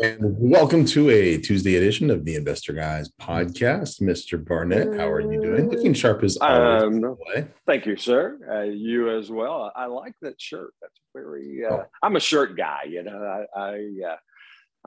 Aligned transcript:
And 0.00 0.18
welcome 0.38 0.86
to 0.86 1.10
a 1.10 1.36
Tuesday 1.36 1.76
edition 1.76 2.10
of 2.10 2.24
the 2.24 2.34
Investor 2.34 2.72
Guys 2.72 3.10
podcast. 3.20 4.00
Mr. 4.00 4.42
Barnett, 4.42 4.98
how 4.98 5.06
are 5.10 5.20
you 5.20 5.38
doing? 5.42 5.68
Looking 5.68 5.92
sharp 5.92 6.22
as 6.22 6.38
always. 6.38 6.82
Um, 7.04 7.18
thank 7.66 7.84
you, 7.84 7.96
sir. 7.98 8.38
Uh, 8.50 8.62
you 8.62 9.14
as 9.16 9.30
well. 9.30 9.70
I 9.76 9.84
like 9.86 10.14
that 10.22 10.40
shirt. 10.40 10.72
That's 10.80 10.98
very. 11.14 11.62
Uh, 11.68 11.74
Oh. 11.74 11.84
I'm 12.02 12.16
a 12.16 12.20
shirt 12.20 12.56
guy. 12.56 12.84
You 12.88 13.02
know, 13.02 13.18
I 13.54 13.60
I, 13.60 13.72
uh, 14.08 14.16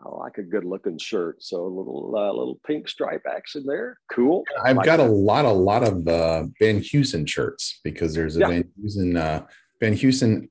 I 0.03 0.09
like 0.09 0.39
a 0.39 0.43
good 0.43 0.65
looking 0.65 0.97
shirt. 0.97 1.43
So 1.43 1.61
a 1.61 1.67
little 1.67 2.11
uh, 2.17 2.31
little 2.33 2.59
pink 2.65 2.87
stripe 2.89 3.25
action 3.31 3.63
there. 3.67 3.99
Cool. 4.11 4.43
I've 4.63 4.77
Like 4.77 4.87
got 4.87 4.99
a 4.99 5.03
lot, 5.03 5.45
a 5.45 5.51
lot 5.51 5.83
of 5.83 6.07
uh, 6.07 6.45
Van 6.59 6.79
Heusen 6.79 7.27
shirts 7.29 7.79
because 7.83 8.15
there's 8.15 8.37
a 8.37 8.39
Yeah. 8.39 8.47
Van 8.49 8.63
Heusen, 8.83 9.17
uh, 9.17 9.45
Van 9.79 9.93
Heusen 9.93 10.49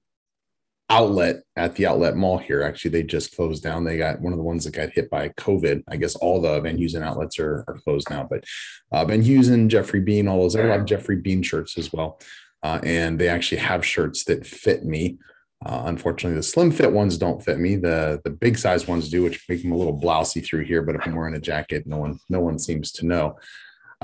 outlet 0.91 1.43
at 1.57 1.77
the 1.77 1.87
outlet 1.87 2.17
mall 2.17 2.39
here. 2.39 2.63
Actually, 2.63 2.91
they 2.91 3.03
just 3.03 3.35
closed 3.35 3.63
down. 3.63 3.85
They 3.85 3.97
got 3.97 4.21
one 4.21 4.33
of 4.33 4.39
the 4.39 4.45
ones 4.45 4.65
that 4.65 4.75
got 4.75 4.91
hit 4.91 5.11
by 5.11 5.31
COVID. 5.31 5.83
I 5.89 5.97
guess 5.97 6.15
all 6.17 6.41
the 6.41 6.61
Van 6.61 6.77
Heusen 6.77 7.03
outlets 7.03 7.39
are, 7.39 7.65
are 7.67 7.79
closed 7.85 8.11
now, 8.11 8.27
but 8.29 8.45
uh, 8.93 9.05
Van 9.05 9.23
Heusen, 9.23 9.69
Geoffrey 9.69 10.01
Beene, 10.01 10.29
all 10.29 10.43
those. 10.43 10.57
Lot 10.57 10.81
of 10.81 10.87
Geoffrey 10.87 11.17
Beene 11.17 11.43
shirts 11.43 11.79
as 11.79 11.93
well. 11.93 12.21
Uh, 12.63 12.81
and 12.83 13.19
they 13.19 13.29
actually 13.29 13.59
have 13.59 13.85
shirts 13.85 14.25
that 14.25 14.47
fit 14.47 14.85
me. 14.85 15.19
Uh, 15.65 15.85
unfortunately, 15.87 16.37
the 16.37 16.43
slim 16.43 16.71
fit 16.71 16.93
ones 16.93 17.17
don't 17.17 17.43
fit 17.43 17.59
me. 17.59 17.77
The 17.77 18.21
the 18.25 18.31
big 18.31 18.59
size 18.59 18.87
ones 18.87 19.09
do, 19.09 19.23
which 19.23 19.45
make 19.49 19.63
them 19.63 19.73
a 19.73 19.77
little 19.77 19.99
blousy 19.99 20.45
through 20.45 20.65
here. 20.65 20.83
But 20.83 20.95
if 20.95 21.07
I'm 21.07 21.15
wearing 21.15 21.35
a 21.35 21.41
jacket, 21.41 21.87
no 21.87 21.99
one 21.99 22.19
no 22.29 22.41
one 22.41 22.59
seems 22.59 22.93
to 22.93 23.07
know. 23.07 23.39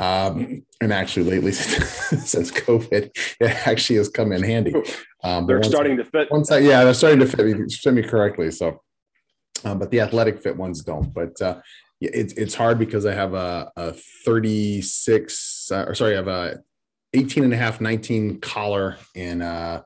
Um, 0.01 0.63
and 0.81 0.95
actually, 0.95 1.31
lately 1.31 1.53
since 1.53 2.51
COVID, 2.51 3.11
it 3.41 3.67
actually 3.67 3.97
has 3.97 4.09
come 4.09 4.33
in 4.33 4.43
handy. 4.43 4.75
Um, 5.23 5.47
They're 5.47 5.63
starting 5.63 5.99
to 5.99 6.05
fit. 6.05 6.31
once 6.31 6.51
I, 6.51 6.59
yeah, 6.59 6.85
they're 6.85 6.95
starting 6.95 7.21
to 7.21 7.27
fit 7.27 7.45
me, 7.45 7.69
fit 7.69 7.93
me 7.93 8.03
correctly. 8.03 8.51
So, 8.51 8.81
uh, 9.63 9.75
but 9.75 9.91
the 9.91 10.01
athletic 10.01 10.43
fit 10.43 10.57
ones 10.57 10.83
don't. 10.83 11.13
But 11.13 11.41
uh, 11.43 11.61
it's 12.01 12.55
hard 12.55 12.79
because 12.79 13.05
I 13.05 13.13
have 13.13 13.35
a, 13.35 13.71
a 13.77 13.93
36, 14.25 15.71
uh, 15.71 15.85
or 15.87 15.95
sorry, 15.95 16.15
I 16.15 16.17
have 16.17 16.29
a 16.29 16.61
18 17.13 17.45
and 17.45 17.53
a 17.53 17.57
half, 17.57 17.81
19 17.81 18.41
collar 18.41 18.97
and 19.15 19.43
uh 19.43 19.83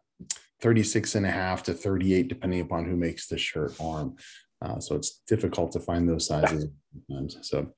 36 0.61 1.17
and 1.17 1.27
a 1.27 1.31
half 1.31 1.65
to 1.65 1.75
38, 1.75 2.29
depending 2.29 2.61
upon 2.61 2.85
who 2.85 2.97
makes 2.97 3.27
the 3.27 3.37
shirt 3.37 3.75
arm. 3.81 4.17
Uh, 4.63 4.79
so 4.79 4.95
it's 4.95 5.21
difficult 5.27 5.73
to 5.73 5.81
find 5.81 6.09
those 6.09 6.27
sizes 6.27 6.69
sometimes. 7.09 7.37
So, 7.43 7.75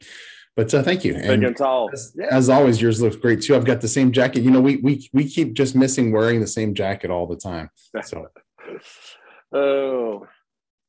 but 0.56 0.72
uh, 0.74 0.82
thank 0.82 1.04
you. 1.04 1.14
And 1.14 1.44
as, 1.44 2.12
Yeah. 2.18 2.26
as 2.30 2.48
always, 2.48 2.80
yours 2.80 3.00
looks 3.02 3.16
great 3.16 3.42
too. 3.42 3.54
I've 3.54 3.64
got 3.66 3.80
the 3.82 3.88
same 3.88 4.10
jacket. 4.10 4.42
You 4.42 4.50
know, 4.50 4.60
we 4.60 4.76
we 4.76 5.08
we 5.12 5.28
keep 5.28 5.52
just 5.54 5.76
missing 5.76 6.10
wearing 6.12 6.40
the 6.40 6.46
same 6.46 6.74
jacket 6.74 7.10
all 7.10 7.26
the 7.26 7.36
time. 7.36 7.70
So 8.04 8.26
Oh, 9.52 10.26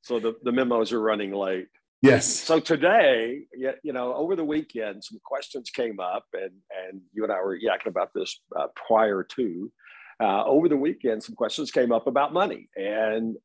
so 0.02 0.20
the, 0.20 0.36
the 0.44 0.52
memos 0.52 0.92
are 0.92 1.00
running 1.02 1.32
late. 1.34 1.68
yes, 2.02 2.28
So 2.28 2.60
today, 2.60 3.42
yeah, 3.56 3.73
you 3.84 3.94
know, 3.94 4.14
over 4.14 4.36
the 4.36 4.44
weekend, 4.44 5.04
some 5.04 5.20
questions 5.23 5.70
came 5.70 6.00
up, 6.00 6.26
and 6.34 6.52
and 6.88 7.02
you 7.14 7.23
and 7.23 7.32
I 7.32 7.42
were 7.42 7.58
yakking 7.60 7.88
about 7.88 8.12
this 8.14 8.40
uh, 8.56 8.68
prior 8.88 9.23
to. 9.36 9.72
Uh, 10.20 10.44
over 10.45 10.68
the 10.68 10.78
weekend, 10.78 11.22
some 11.23 11.36
questions 11.36 11.70
came 11.72 11.92
up 11.92 12.08
about 12.08 12.34
money, 12.34 12.70
and 12.76 13.36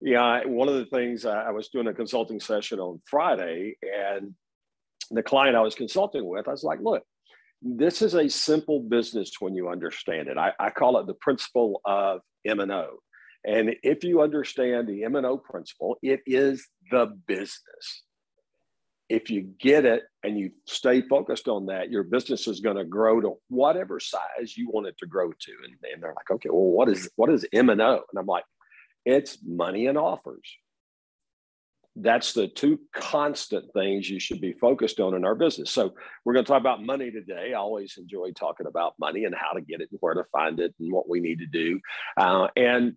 yeah, 0.00 0.44
one 0.46 0.68
of 0.68 0.74
the 0.74 0.86
things 0.86 1.24
uh, 1.24 1.30
I 1.30 1.50
was 1.50 1.68
doing 1.68 1.86
a 1.86 1.94
consulting 1.94 2.40
session 2.40 2.80
on 2.80 3.00
Friday, 3.04 3.76
and 3.82 4.34
the 5.10 5.22
client 5.22 5.56
I 5.56 5.60
was 5.60 5.74
consulting 5.74 6.26
with, 6.26 6.48
I 6.48 6.52
was 6.52 6.64
like, 6.64 6.80
look. 6.80 7.02
This 7.60 8.02
is 8.02 8.14
a 8.14 8.28
simple 8.28 8.78
business 8.78 9.32
when 9.40 9.52
you 9.52 9.68
understand 9.68 10.28
it. 10.28 10.38
I, 10.38 10.52
I 10.60 10.70
call 10.70 10.96
it 10.98 11.08
the 11.08 11.14
principle 11.14 11.80
of 11.84 12.20
M 12.46 12.60
and 12.60 12.70
O. 12.70 13.00
And 13.44 13.76
if 13.82 14.04
you 14.04 14.20
understand 14.22 14.88
the 14.88 15.04
M&O 15.04 15.38
principle, 15.38 15.96
it 16.02 16.20
is 16.26 16.66
the 16.90 17.06
business. 17.26 18.02
If 19.08 19.30
you 19.30 19.54
get 19.58 19.86
it 19.86 20.02
and 20.22 20.38
you 20.38 20.50
stay 20.66 21.00
focused 21.00 21.48
on 21.48 21.66
that, 21.66 21.90
your 21.90 22.02
business 22.02 22.46
is 22.46 22.60
going 22.60 22.76
to 22.76 22.84
grow 22.84 23.20
to 23.22 23.36
whatever 23.48 24.00
size 24.00 24.54
you 24.56 24.68
want 24.70 24.86
it 24.86 24.98
to 24.98 25.06
grow 25.06 25.30
to. 25.30 25.52
And, 25.64 25.92
and 25.92 26.02
they're 26.02 26.14
like, 26.14 26.30
okay, 26.30 26.50
well, 26.50 26.60
what 26.60 26.90
is 26.90 27.08
what 27.16 27.30
is 27.30 27.46
M&O? 27.52 27.72
And 27.74 28.18
I'm 28.18 28.26
like, 28.26 28.44
it's 29.06 29.38
money 29.42 29.86
and 29.86 29.96
offers. 29.96 30.56
That's 32.00 32.32
the 32.32 32.48
two 32.48 32.80
constant 32.94 33.72
things 33.72 34.08
you 34.08 34.20
should 34.20 34.40
be 34.40 34.52
focused 34.52 35.00
on 35.00 35.14
in 35.14 35.24
our 35.24 35.34
business. 35.34 35.70
So 35.70 35.94
we're 36.24 36.34
going 36.34 36.44
to 36.44 36.48
talk 36.50 36.60
about 36.60 36.82
money 36.82 37.10
today. 37.10 37.52
I 37.52 37.58
always 37.58 37.96
enjoy 37.98 38.32
talking 38.32 38.66
about 38.66 38.94
money 38.98 39.24
and 39.24 39.34
how 39.34 39.52
to 39.52 39.60
get 39.60 39.80
it 39.80 39.88
and 39.90 39.98
where 40.00 40.14
to 40.14 40.24
find 40.32 40.60
it 40.60 40.74
and 40.78 40.92
what 40.92 41.08
we 41.08 41.20
need 41.20 41.38
to 41.40 41.46
do. 41.46 41.80
Uh, 42.16 42.48
and 42.56 42.94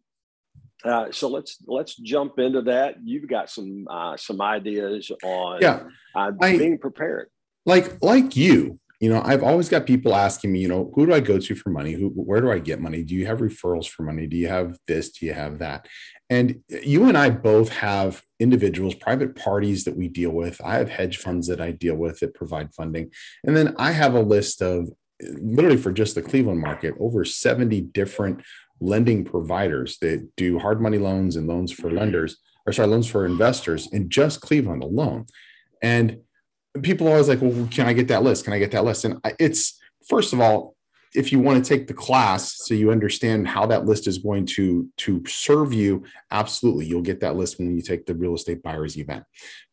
uh, 0.83 1.11
so 1.11 1.27
let's 1.27 1.57
let's 1.67 1.95
jump 1.95 2.39
into 2.39 2.63
that. 2.63 2.95
You've 3.03 3.29
got 3.29 3.49
some 3.49 3.87
uh, 3.89 4.17
some 4.17 4.41
ideas 4.41 5.11
on 5.23 5.59
yeah. 5.61 5.83
uh, 6.15 6.31
I- 6.41 6.57
being 6.57 6.77
prepared. 6.77 7.29
Like 7.65 8.01
like 8.01 8.35
you, 8.35 8.79
you 9.01 9.09
know, 9.09 9.19
I've 9.25 9.41
always 9.41 9.67
got 9.67 9.87
people 9.87 10.13
asking 10.13 10.51
me, 10.51 10.59
you 10.59 10.67
know, 10.67 10.91
who 10.93 11.07
do 11.07 11.13
I 11.13 11.21
go 11.21 11.39
to 11.39 11.55
for 11.55 11.71
money? 11.71 11.93
Who 11.93 12.09
where 12.09 12.39
do 12.39 12.51
I 12.51 12.59
get 12.59 12.79
money? 12.79 13.03
Do 13.03 13.15
you 13.15 13.25
have 13.25 13.39
referrals 13.39 13.87
for 13.87 14.03
money? 14.03 14.27
Do 14.27 14.37
you 14.37 14.47
have 14.47 14.77
this? 14.87 15.09
Do 15.09 15.25
you 15.25 15.33
have 15.33 15.57
that? 15.57 15.87
And 16.29 16.61
you 16.69 17.09
and 17.09 17.17
I 17.17 17.31
both 17.31 17.69
have 17.69 18.21
individuals, 18.39 18.93
private 18.93 19.35
parties 19.35 19.85
that 19.85 19.97
we 19.97 20.07
deal 20.07 20.29
with. 20.29 20.61
I 20.63 20.75
have 20.75 20.87
hedge 20.87 21.17
funds 21.17 21.47
that 21.47 21.59
I 21.59 21.71
deal 21.71 21.95
with 21.95 22.19
that 22.19 22.35
provide 22.35 22.75
funding. 22.75 23.11
And 23.43 23.57
then 23.57 23.75
I 23.79 23.91
have 23.91 24.13
a 24.13 24.21
list 24.21 24.61
of 24.61 24.89
literally 25.19 25.77
for 25.77 25.91
just 25.91 26.13
the 26.13 26.21
Cleveland 26.21 26.61
market, 26.61 26.93
over 26.99 27.25
70 27.25 27.81
different 27.81 28.43
lending 28.79 29.25
providers 29.25 29.97
that 30.01 30.29
do 30.37 30.59
hard 30.59 30.79
money 30.79 30.99
loans 30.99 31.35
and 31.35 31.47
loans 31.47 31.71
for 31.71 31.87
mm-hmm. 31.87 31.97
lenders, 31.97 32.37
or 32.67 32.73
sorry, 32.73 32.87
loans 32.87 33.07
for 33.07 33.25
investors 33.25 33.91
in 33.91 34.09
just 34.09 34.41
Cleveland 34.41 34.83
alone. 34.83 35.25
And 35.81 36.19
people 36.81 37.07
are 37.07 37.11
always 37.11 37.27
like, 37.27 37.41
well, 37.41 37.67
can 37.71 37.87
I 37.87 37.93
get 37.93 38.07
that 38.09 38.23
list? 38.23 38.45
Can 38.45 38.53
I 38.53 38.59
get 38.59 38.71
that 38.71 38.85
list? 38.85 39.05
And 39.05 39.19
it's 39.39 39.79
first 40.07 40.33
of 40.33 40.39
all, 40.39 40.75
if 41.13 41.31
you 41.31 41.39
want 41.39 41.63
to 41.63 41.67
take 41.67 41.87
the 41.87 41.93
class 41.93 42.55
so 42.65 42.73
you 42.73 42.91
understand 42.91 43.47
how 43.47 43.65
that 43.65 43.85
list 43.85 44.07
is 44.07 44.17
going 44.17 44.45
to 44.45 44.89
to 44.97 45.21
serve 45.27 45.73
you 45.73 46.03
absolutely 46.31 46.85
you'll 46.85 47.01
get 47.01 47.19
that 47.19 47.35
list 47.35 47.57
when 47.57 47.75
you 47.75 47.81
take 47.81 48.05
the 48.05 48.15
real 48.15 48.35
estate 48.35 48.63
buyers 48.63 48.97
event 48.97 49.23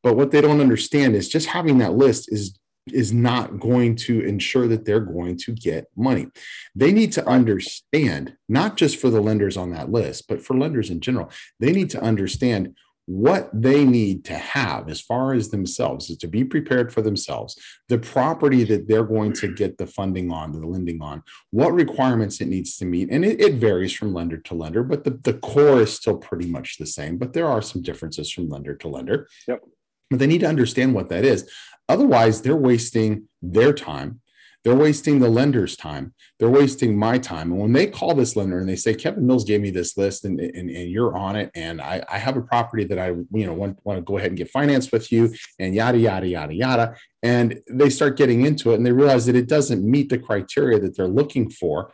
but 0.02 0.16
what 0.16 0.30
they 0.30 0.40
don't 0.40 0.60
understand 0.60 1.14
is 1.14 1.28
just 1.28 1.46
having 1.46 1.78
that 1.78 1.94
list 1.94 2.32
is 2.32 2.58
is 2.92 3.12
not 3.12 3.60
going 3.60 3.94
to 3.94 4.20
ensure 4.22 4.66
that 4.66 4.84
they're 4.84 5.00
going 5.00 5.36
to 5.36 5.52
get 5.52 5.86
money 5.96 6.26
they 6.74 6.90
need 6.90 7.12
to 7.12 7.26
understand 7.26 8.34
not 8.48 8.76
just 8.76 8.96
for 8.96 9.10
the 9.10 9.20
lenders 9.20 9.56
on 9.56 9.70
that 9.70 9.90
list 9.90 10.26
but 10.28 10.42
for 10.42 10.56
lenders 10.56 10.90
in 10.90 11.00
general 11.00 11.30
they 11.60 11.72
need 11.72 11.90
to 11.90 12.00
understand 12.00 12.74
what 13.08 13.48
they 13.54 13.86
need 13.86 14.22
to 14.22 14.34
have 14.34 14.90
as 14.90 15.00
far 15.00 15.32
as 15.32 15.48
themselves 15.48 16.10
is 16.10 16.18
to 16.18 16.28
be 16.28 16.44
prepared 16.44 16.92
for 16.92 17.00
themselves 17.00 17.58
the 17.88 17.96
property 17.96 18.64
that 18.64 18.86
they're 18.86 19.02
going 19.02 19.32
to 19.32 19.48
get 19.54 19.78
the 19.78 19.86
funding 19.86 20.30
on 20.30 20.52
the 20.52 20.58
lending 20.58 21.00
on 21.00 21.22
what 21.50 21.72
requirements 21.72 22.42
it 22.42 22.48
needs 22.48 22.76
to 22.76 22.84
meet. 22.84 23.08
And 23.10 23.24
it, 23.24 23.40
it 23.40 23.54
varies 23.54 23.94
from 23.94 24.12
lender 24.12 24.36
to 24.36 24.54
lender 24.54 24.82
but 24.82 25.04
the, 25.04 25.12
the 25.22 25.32
core 25.32 25.80
is 25.80 25.94
still 25.94 26.18
pretty 26.18 26.50
much 26.50 26.76
the 26.76 26.84
same 26.84 27.16
but 27.16 27.32
there 27.32 27.48
are 27.48 27.62
some 27.62 27.80
differences 27.80 28.30
from 28.30 28.50
lender 28.50 28.74
to 28.74 28.88
lender. 28.88 29.26
Yep. 29.46 29.64
but 30.10 30.18
they 30.18 30.26
need 30.26 30.40
to 30.40 30.46
understand 30.46 30.92
what 30.92 31.08
that 31.08 31.24
is. 31.24 31.50
Otherwise 31.88 32.42
they're 32.42 32.56
wasting 32.56 33.26
their 33.40 33.72
time 33.72 34.20
they're 34.68 34.76
wasting 34.76 35.18
the 35.18 35.30
lender's 35.30 35.78
time. 35.78 36.12
They're 36.38 36.50
wasting 36.50 36.94
my 36.94 37.16
time. 37.16 37.52
And 37.52 37.58
when 37.58 37.72
they 37.72 37.86
call 37.86 38.14
this 38.14 38.36
lender 38.36 38.58
and 38.58 38.68
they 38.68 38.76
say 38.76 38.92
kevin 38.92 39.26
mills 39.26 39.44
gave 39.44 39.62
me 39.62 39.70
this 39.70 39.96
list 39.96 40.26
and, 40.26 40.38
and, 40.38 40.68
and 40.68 40.90
you're 40.90 41.16
on 41.16 41.36
it 41.36 41.50
and 41.54 41.80
I, 41.80 42.02
I 42.06 42.18
have 42.18 42.36
a 42.36 42.42
property 42.42 42.84
that 42.84 42.98
i 42.98 43.08
you 43.08 43.46
know 43.46 43.54
want, 43.54 43.78
want 43.84 43.96
to 43.96 44.02
go 44.02 44.18
ahead 44.18 44.30
and 44.30 44.36
get 44.36 44.50
financed 44.50 44.92
with 44.92 45.10
you 45.10 45.32
and 45.58 45.74
yada 45.74 45.96
yada 45.96 46.26
yada 46.26 46.52
yada 46.52 46.96
and 47.22 47.62
they 47.70 47.88
start 47.88 48.18
getting 48.18 48.44
into 48.44 48.72
it 48.72 48.74
and 48.74 48.84
they 48.84 48.92
realize 48.92 49.24
that 49.24 49.36
it 49.36 49.48
doesn't 49.48 49.82
meet 49.82 50.10
the 50.10 50.18
criteria 50.18 50.78
that 50.78 50.96
they're 50.96 51.08
looking 51.08 51.48
for 51.48 51.90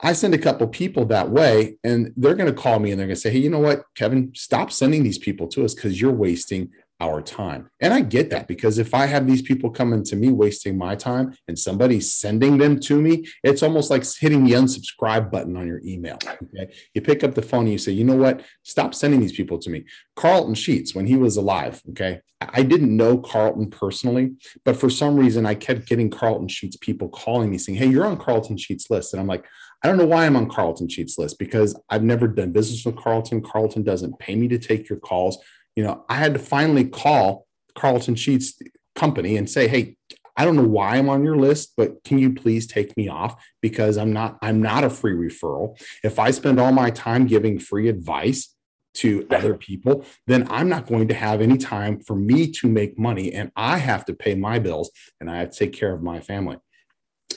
i 0.00 0.12
send 0.12 0.32
a 0.32 0.38
couple 0.38 0.68
people 0.68 1.04
that 1.06 1.28
way 1.28 1.76
and 1.82 2.12
they're 2.16 2.36
going 2.36 2.52
to 2.52 2.62
call 2.62 2.78
me 2.78 2.92
and 2.92 3.00
they're 3.00 3.08
going 3.08 3.16
to 3.16 3.20
say 3.20 3.30
hey 3.30 3.38
you 3.38 3.50
know 3.50 3.58
what? 3.58 3.82
Kevin 3.96 4.30
stop 4.34 4.70
sending 4.70 5.02
these 5.02 5.18
people 5.18 5.48
to 5.48 5.64
us 5.64 5.74
because 5.74 6.00
you're 6.00 6.12
wasting 6.12 6.70
our 7.00 7.20
time. 7.20 7.68
And 7.80 7.92
i 7.92 8.00
get 8.00 8.30
that 8.30 8.46
because 8.46 8.78
if 8.78 8.94
i 8.94 9.06
have 9.06 9.26
these 9.26 9.42
people 9.42 9.70
coming 9.70 10.04
to 10.04 10.16
me 10.16 10.30
wasting 10.30 10.78
my 10.78 10.94
time 10.94 11.34
and 11.48 11.58
somebody's 11.58 12.14
sending 12.14 12.58
them 12.58 12.78
to 12.80 13.00
me 13.00 13.26
it's 13.42 13.62
almost 13.62 13.90
like 13.90 14.04
hitting 14.16 14.44
the 14.44 14.52
unsubscribe 14.52 15.30
button 15.30 15.56
on 15.56 15.66
your 15.66 15.80
email 15.84 16.18
okay? 16.26 16.72
You 16.94 17.02
pick 17.02 17.24
up 17.24 17.34
the 17.34 17.42
phone 17.42 17.64
and 17.64 17.72
you 17.72 17.78
say 17.78 17.92
you 17.92 18.04
know 18.04 18.16
what? 18.16 18.42
Stop 18.62 18.94
sending 18.94 19.20
these 19.20 19.32
people 19.32 19.58
to 19.58 19.70
me. 19.70 19.84
Carleton 20.16 20.54
sheets 20.54 20.94
when 20.94 21.06
he 21.06 21.16
was 21.16 21.36
alive 21.36 21.82
okay? 21.90 22.20
I 22.40 22.62
didn't 22.62 22.96
know 22.96 23.18
carleton 23.18 23.70
personally 23.70 24.34
but 24.64 24.76
for 24.76 24.90
some 24.90 25.16
reason 25.16 25.46
i 25.46 25.54
kept 25.54 25.86
getting 25.86 26.10
carleton 26.10 26.48
sheets 26.48 26.76
people 26.76 27.08
calling 27.08 27.50
me 27.50 27.58
saying 27.58 27.78
hey 27.78 27.86
you're 27.86 28.06
on 28.06 28.18
carleton 28.18 28.56
sheets 28.56 28.90
list. 28.90 29.12
And 29.12 29.20
i'm 29.20 29.26
like 29.26 29.44
I 29.82 29.88
don't 29.88 29.98
know 29.98 30.06
why 30.06 30.24
I'm 30.24 30.36
on 30.36 30.48
Carleton 30.48 30.88
Sheets 30.88 31.18
list 31.18 31.38
because 31.38 31.78
I've 31.90 32.02
never 32.02 32.26
done 32.26 32.52
business 32.52 32.86
with 32.86 32.96
Carleton. 32.96 33.42
Carleton 33.42 33.82
doesn't 33.82 34.18
pay 34.18 34.34
me 34.34 34.48
to 34.48 34.58
take 34.58 34.88
your 34.88 34.98
calls. 34.98 35.36
You 35.76 35.84
know, 35.84 36.04
I 36.08 36.16
had 36.16 36.34
to 36.34 36.40
finally 36.40 36.84
call 36.84 37.46
Carleton 37.74 38.14
Sheets 38.14 38.60
company 38.94 39.36
and 39.36 39.48
say, 39.50 39.68
"Hey, 39.68 39.96
I 40.36 40.44
don't 40.44 40.56
know 40.56 40.62
why 40.62 40.96
I'm 40.96 41.08
on 41.08 41.24
your 41.24 41.36
list, 41.36 41.74
but 41.76 42.02
can 42.04 42.18
you 42.18 42.32
please 42.34 42.66
take 42.66 42.96
me 42.96 43.08
off 43.08 43.42
because 43.60 43.96
I'm 43.96 44.12
not 44.12 44.38
I'm 44.42 44.62
not 44.62 44.84
a 44.84 44.90
free 44.90 45.14
referral. 45.14 45.78
If 46.02 46.18
I 46.18 46.30
spend 46.30 46.60
all 46.60 46.72
my 46.72 46.90
time 46.90 47.26
giving 47.26 47.58
free 47.58 47.88
advice, 47.88 48.54
to 48.94 49.26
other 49.30 49.54
people, 49.54 50.04
then 50.26 50.46
I'm 50.50 50.68
not 50.68 50.86
going 50.86 51.08
to 51.08 51.14
have 51.14 51.40
any 51.40 51.58
time 51.58 52.00
for 52.00 52.14
me 52.14 52.50
to 52.52 52.68
make 52.68 52.98
money 52.98 53.32
and 53.32 53.50
I 53.56 53.78
have 53.78 54.04
to 54.06 54.14
pay 54.14 54.34
my 54.34 54.58
bills 54.58 54.90
and 55.20 55.30
I 55.30 55.38
have 55.38 55.50
to 55.50 55.58
take 55.58 55.72
care 55.72 55.92
of 55.92 56.02
my 56.02 56.20
family. 56.20 56.58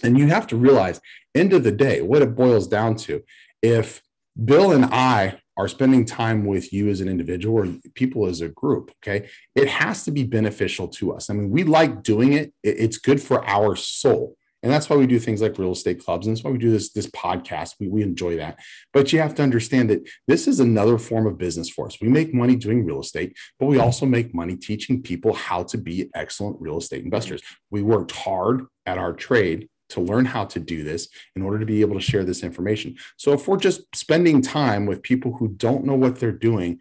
And 0.03 0.17
you 0.17 0.27
have 0.27 0.47
to 0.47 0.55
realize, 0.55 1.01
end 1.33 1.53
of 1.53 1.63
the 1.63 1.71
day, 1.71 2.01
what 2.01 2.21
it 2.21 2.35
boils 2.35 2.67
down 2.67 2.95
to, 2.97 3.23
if 3.63 4.01
Bill 4.43 4.71
and 4.71 4.85
I 4.85 5.39
are 5.57 5.67
spending 5.67 6.05
time 6.05 6.45
with 6.45 6.71
you 6.71 6.89
as 6.89 7.01
an 7.01 7.09
individual 7.09 7.57
or 7.57 7.73
people 7.95 8.27
as 8.27 8.41
a 8.41 8.49
group, 8.49 8.91
okay, 9.03 9.27
it 9.55 9.67
has 9.67 10.03
to 10.05 10.11
be 10.11 10.23
beneficial 10.23 10.87
to 10.87 11.13
us. 11.13 11.29
I 11.29 11.33
mean, 11.33 11.49
we 11.49 11.63
like 11.63 12.03
doing 12.03 12.33
it, 12.33 12.53
it's 12.63 12.97
good 12.97 13.21
for 13.21 13.43
our 13.45 13.75
soul. 13.75 14.37
And 14.63 14.71
that's 14.71 14.89
why 14.89 14.95
we 14.95 15.05
do 15.05 15.19
things 15.19 15.41
like 15.41 15.59
real 15.59 15.71
estate 15.71 16.03
clubs. 16.03 16.25
And 16.25 16.35
that's 16.35 16.43
why 16.43 16.49
we 16.49 16.57
do 16.57 16.71
this, 16.71 16.91
this 16.91 17.07
podcast. 17.07 17.75
We, 17.79 17.87
we 17.87 18.01
enjoy 18.01 18.37
that. 18.37 18.59
But 18.91 19.13
you 19.13 19.19
have 19.19 19.35
to 19.35 19.43
understand 19.43 19.89
that 19.91 20.07
this 20.27 20.47
is 20.47 20.59
another 20.59 20.97
form 20.97 21.27
of 21.27 21.37
business 21.37 21.69
for 21.69 21.85
us. 21.85 22.01
We 22.01 22.09
make 22.09 22.33
money 22.33 22.55
doing 22.55 22.83
real 22.83 22.99
estate, 22.99 23.37
but 23.59 23.67
we 23.67 23.79
also 23.79 24.05
make 24.05 24.33
money 24.33 24.55
teaching 24.55 25.01
people 25.01 25.33
how 25.33 25.63
to 25.63 25.77
be 25.77 26.09
excellent 26.15 26.59
real 26.59 26.79
estate 26.79 27.05
investors. 27.05 27.41
We 27.69 27.83
worked 27.83 28.11
hard 28.11 28.65
at 28.85 28.97
our 28.97 29.13
trade 29.13 29.69
to 29.89 30.01
learn 30.01 30.25
how 30.25 30.45
to 30.45 30.59
do 30.59 30.83
this 30.83 31.07
in 31.35 31.41
order 31.41 31.59
to 31.59 31.65
be 31.65 31.81
able 31.81 31.95
to 31.95 32.01
share 32.01 32.23
this 32.23 32.43
information. 32.43 32.95
So 33.17 33.33
if 33.33 33.47
we're 33.47 33.57
just 33.57 33.81
spending 33.95 34.41
time 34.41 34.85
with 34.85 35.01
people 35.01 35.33
who 35.33 35.49
don't 35.49 35.85
know 35.85 35.95
what 35.95 36.19
they're 36.19 36.31
doing, 36.31 36.79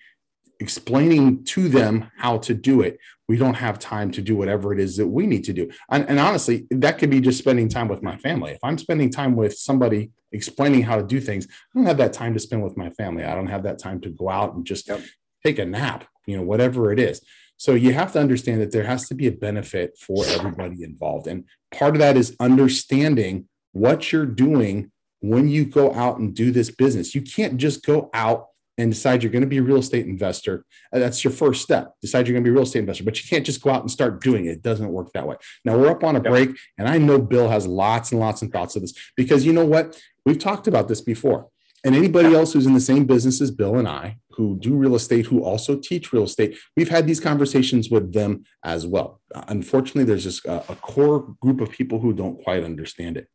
explaining 0.60 1.44
to 1.44 1.68
them 1.68 2.10
how 2.16 2.38
to 2.38 2.54
do 2.54 2.80
it, 2.80 2.98
we 3.28 3.36
don't 3.36 3.54
have 3.54 3.78
time 3.78 4.10
to 4.12 4.22
do 4.22 4.36
whatever 4.36 4.72
it 4.72 4.78
is 4.78 4.96
that 4.96 5.06
we 5.06 5.26
need 5.26 5.44
to 5.44 5.52
do. 5.52 5.70
And, 5.90 6.08
and, 6.08 6.18
honestly, 6.18 6.66
that 6.70 6.98
could 6.98 7.10
be 7.10 7.20
just 7.20 7.38
spending 7.38 7.68
time 7.68 7.88
with 7.88 8.02
my 8.02 8.16
family. 8.16 8.52
If 8.52 8.60
I'm 8.62 8.78
spending 8.78 9.10
time 9.10 9.34
with 9.34 9.58
somebody 9.58 10.12
explaining 10.32 10.82
how 10.82 10.96
to 10.96 11.02
do 11.02 11.20
things, 11.20 11.46
I 11.46 11.78
don't 11.78 11.86
have 11.86 11.98
that 11.98 12.12
time 12.12 12.34
to 12.34 12.40
spend 12.40 12.62
with 12.62 12.76
my 12.76 12.90
family. 12.90 13.24
I 13.24 13.34
don't 13.34 13.48
have 13.48 13.64
that 13.64 13.78
time 13.78 14.00
to 14.02 14.10
go 14.10 14.28
out 14.28 14.54
and 14.54 14.64
just 14.64 14.88
yep. 14.88 15.00
take 15.44 15.58
a 15.58 15.64
nap, 15.64 16.04
you 16.26 16.36
know, 16.36 16.42
whatever 16.42 16.92
it 16.92 16.98
is. 16.98 17.20
So 17.56 17.72
you 17.72 17.92
have 17.92 18.12
to 18.12 18.20
understand 18.20 18.60
that 18.60 18.72
there 18.72 18.84
has 18.84 19.08
to 19.08 19.14
be 19.14 19.26
a 19.26 19.32
benefit 19.32 19.96
for 19.98 20.24
everybody 20.26 20.82
involved. 20.82 21.26
And 21.26 21.44
part 21.72 21.94
of 21.94 22.00
that 22.00 22.16
is 22.16 22.36
understanding 22.38 23.48
what 23.72 24.12
you're 24.12 24.26
doing 24.26 24.90
when 25.20 25.48
you 25.48 25.64
go 25.64 25.92
out 25.94 26.18
and 26.18 26.34
do 26.34 26.50
this 26.50 26.70
business. 26.70 27.14
You 27.14 27.22
can't 27.22 27.56
just 27.56 27.84
go 27.84 28.10
out 28.12 28.48
and 28.78 28.92
decide 28.92 29.22
you're 29.22 29.32
going 29.32 29.42
to 29.42 29.48
be 29.48 29.58
a 29.58 29.62
real 29.62 29.78
estate 29.78 30.06
investor. 30.06 30.64
Uh, 30.92 30.98
that's 30.98 31.24
your 31.24 31.32
first 31.32 31.62
step. 31.62 31.94
Decide 32.02 32.26
you're 32.26 32.34
going 32.34 32.44
to 32.44 32.48
be 32.48 32.52
a 32.52 32.54
real 32.54 32.64
estate 32.64 32.80
investor, 32.80 33.04
but 33.04 33.22
you 33.22 33.28
can't 33.28 33.46
just 33.46 33.62
go 33.62 33.70
out 33.70 33.80
and 33.80 33.90
start 33.90 34.20
doing 34.20 34.46
it. 34.46 34.50
It 34.50 34.62
doesn't 34.62 34.92
work 34.92 35.12
that 35.12 35.26
way. 35.26 35.36
Now 35.64 35.78
we're 35.78 35.90
up 35.90 36.04
on 36.04 36.16
a 36.16 36.20
break, 36.20 36.50
and 36.76 36.86
I 36.86 36.98
know 36.98 37.18
Bill 37.18 37.48
has 37.48 37.66
lots 37.66 38.12
and 38.12 38.20
lots 38.20 38.42
of 38.42 38.50
thoughts 38.50 38.76
of 38.76 38.82
this 38.82 38.92
because 39.16 39.46
you 39.46 39.52
know 39.52 39.64
what? 39.64 39.98
We've 40.26 40.38
talked 40.38 40.68
about 40.68 40.88
this 40.88 41.00
before. 41.00 41.48
And 41.84 41.94
anybody 41.94 42.34
else 42.34 42.52
who's 42.52 42.66
in 42.66 42.74
the 42.74 42.80
same 42.80 43.04
business 43.04 43.40
as 43.40 43.50
Bill 43.50 43.76
and 43.76 43.88
I, 43.88 44.18
who 44.36 44.56
do 44.58 44.74
real 44.74 44.94
estate, 44.94 45.26
who 45.26 45.42
also 45.42 45.76
teach 45.76 46.12
real 46.12 46.24
estate, 46.24 46.58
we've 46.76 46.90
had 46.90 47.06
these 47.06 47.20
conversations 47.20 47.90
with 47.90 48.12
them 48.12 48.44
as 48.64 48.86
well. 48.86 49.20
Unfortunately, 49.48 50.04
there's 50.04 50.24
just 50.24 50.44
a, 50.44 50.70
a 50.70 50.76
core 50.76 51.34
group 51.40 51.60
of 51.60 51.70
people 51.70 51.98
who 51.98 52.12
don't 52.12 52.42
quite 52.44 52.62
understand 52.62 53.16
it. 53.16 53.28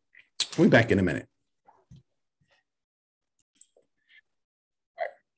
We'll 0.58 0.68
be 0.68 0.72
back 0.72 0.92
in 0.92 1.00
a 1.00 1.04
minute. 1.04 1.28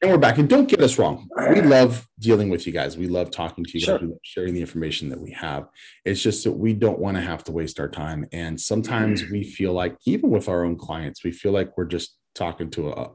And 0.01 0.11
we're 0.11 0.17
back. 0.17 0.37
And 0.37 0.49
don't 0.49 0.67
get 0.67 0.81
us 0.81 0.99
wrong. 0.99 1.29
We 1.49 1.61
love 1.61 2.05
dealing 2.19 2.49
with 2.49 2.67
you 2.67 2.73
guys. 2.73 2.97
We 2.97 3.07
love 3.07 3.31
talking 3.31 3.63
to 3.63 3.71
you 3.73 3.79
guys. 3.79 3.85
Sure. 3.85 3.99
We 3.99 4.07
love 4.07 4.17
sharing 4.21 4.53
the 4.53 4.59
information 4.59 5.07
that 5.07 5.21
we 5.21 5.31
have. 5.31 5.69
It's 6.03 6.21
just 6.21 6.43
that 6.43 6.51
we 6.51 6.73
don't 6.73 6.99
want 6.99 7.15
to 7.15 7.21
have 7.21 7.45
to 7.45 7.53
waste 7.53 7.79
our 7.79 7.87
time. 7.87 8.27
And 8.33 8.59
sometimes 8.59 9.23
we 9.31 9.45
feel 9.45 9.71
like, 9.71 9.95
even 10.05 10.29
with 10.29 10.49
our 10.49 10.65
own 10.65 10.77
clients, 10.77 11.23
we 11.23 11.31
feel 11.31 11.53
like 11.53 11.77
we're 11.77 11.85
just 11.85 12.17
talking 12.35 12.69
to 12.71 12.89
a, 12.89 13.11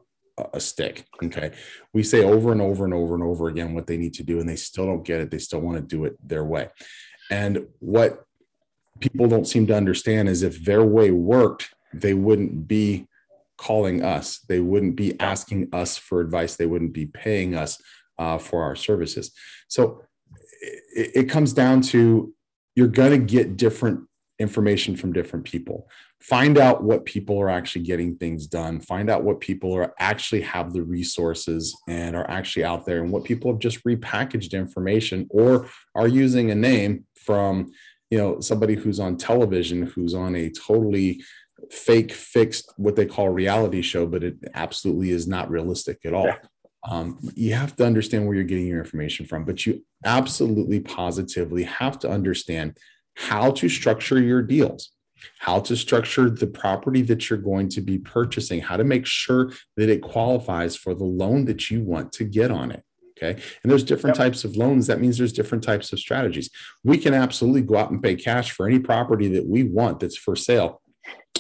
a 0.53 0.61
stick. 0.61 1.07
Okay. 1.23 1.53
We 1.93 2.03
say 2.03 2.25
over 2.25 2.53
and 2.53 2.61
over 2.61 2.85
and 2.85 2.95
over 2.95 3.15
and 3.15 3.23
over 3.23 3.49
again 3.49 3.75
what 3.75 3.87
they 3.87 3.97
need 3.97 4.15
to 4.15 4.23
do, 4.23 4.41
and 4.41 4.49
they 4.49 4.57
still 4.57 4.87
don't 4.87 5.05
get 5.05 5.21
it. 5.21 5.31
They 5.31 5.39
still 5.39 5.61
want 5.61 5.77
to 5.77 5.83
do 5.83 6.05
it 6.05 6.17
their 6.27 6.45
way. 6.45 6.69
And 7.31 7.67
what 7.79 8.25
people 9.01 9.29
don't 9.29 9.47
seem 9.47 9.67
to 9.69 9.77
understand 9.77 10.29
is 10.29 10.43
if 10.43 10.65
their 10.65 10.85
way 10.85 11.11
worked, 11.11 11.75
they 11.93 12.15
wouldn't 12.15 12.69
be 12.69 13.07
calling 13.57 14.03
us. 14.03 14.39
They 14.49 14.61
wouldn't 14.61 14.97
be 14.97 15.19
asking 15.21 15.69
us 15.73 15.97
for 15.97 16.21
advice. 16.21 16.57
They 16.57 16.67
wouldn't 16.67 16.93
be 16.93 17.07
paying 17.07 17.55
us 17.55 17.81
uh, 18.19 18.39
for 18.39 18.63
our 18.63 18.77
services. 18.77 19.33
So 19.69 20.03
it, 20.95 21.13
it 21.15 21.31
comes 21.31 21.53
down 21.53 21.83
to 21.83 22.33
you're 22.75 22.87
going 22.89 23.11
to 23.11 23.19
get 23.19 23.57
different 23.57 24.08
information 24.39 24.97
from 24.97 25.13
different 25.13 25.45
people. 25.45 25.89
Find 26.21 26.59
out 26.59 26.83
what 26.83 27.05
people 27.05 27.41
are 27.41 27.51
actually 27.51 27.83
getting 27.83 28.17
things 28.17 28.47
done. 28.47 28.81
Find 28.81 29.11
out 29.11 29.25
what 29.25 29.41
people 29.41 29.75
are 29.75 29.95
actually 29.99 30.43
have 30.43 30.73
the 30.73 30.83
resources 30.83 31.77
and 31.89 32.15
are 32.15 32.29
actually 32.31 32.65
out 32.65 32.87
there, 32.87 33.03
and 33.03 33.13
what 33.13 33.25
people 33.25 33.51
have 33.51 33.61
just 33.61 33.83
repackaged 33.85 34.53
information 34.53 35.27
or 35.31 35.69
are 35.95 36.09
using 36.09 36.51
a 36.51 36.55
name 36.55 37.05
from 37.17 37.71
you 38.11 38.19
know 38.19 38.41
somebody 38.41 38.75
who's 38.75 39.01
on 39.01 39.17
television 39.17 39.83
who's 39.83 40.15
on 40.15 40.35
a 40.35 40.51
totally 40.51 41.23
fake 41.71 42.13
fixed 42.13 42.73
what 42.77 42.97
they 42.97 43.07
call 43.07 43.29
reality 43.29 43.83
show 43.83 44.07
but 44.07 44.25
it 44.25 44.37
absolutely 44.55 45.11
is 45.11 45.27
not 45.27 45.51
realistic 45.51 45.99
at 46.05 46.15
all 46.15 46.27
yeah. 46.27 46.37
um, 46.89 47.19
you 47.35 47.53
have 47.53 47.77
to 47.77 47.85
understand 47.85 48.27
where 48.27 48.35
you're 48.35 48.45
getting 48.45 48.67
your 48.67 48.79
information 48.79 49.27
from 49.27 49.45
but 49.45 49.67
you 49.67 49.85
absolutely 50.05 50.81
positively 50.81 51.65
have 51.65 51.99
to 51.99 52.09
understand 52.09 52.77
how 53.19 53.51
to 53.51 53.69
structure 53.69 54.21
your 54.21 54.43
deals 54.43 54.91
how 55.41 55.59
to 55.59 55.77
structure 55.77 56.31
the 56.31 56.47
property 56.47 57.03
that 57.03 57.29
you're 57.29 57.39
going 57.39 57.69
to 57.69 57.81
be 57.81 57.99
purchasing 57.99 58.61
how 58.61 58.77
to 58.77 58.85
make 58.85 59.05
sure 59.05 59.53
that 59.77 59.89
it 59.89 60.01
qualifies 60.01 60.77
for 60.77 60.95
the 60.95 61.05
loan 61.05 61.45
that 61.45 61.71
you 61.71 61.83
want 61.83 62.13
to 62.13 62.25
get 62.25 62.51
on 62.51 62.71
it 62.71 62.83
Okay. 63.21 63.33
And 63.33 63.69
there's 63.69 63.83
different 63.83 64.17
yep. 64.17 64.27
types 64.27 64.45
of 64.45 64.55
loans. 64.55 64.87
That 64.87 65.01
means 65.01 65.19
there's 65.19 65.33
different 65.33 65.65
types 65.65 65.93
of 65.93 65.99
strategies. 65.99 66.51
We 66.85 66.99
can 66.99 67.15
absolutely 67.15 67.63
go 67.63 67.77
out 67.77 67.91
and 67.91 68.01
pay 68.01 68.15
cash 68.15 68.53
for 68.53 68.65
any 68.65 68.79
property 68.79 69.27
that 69.31 69.45
we 69.45 69.65
want 69.65 69.99
that's 69.99 70.17
for 70.17 70.37
sale 70.37 70.81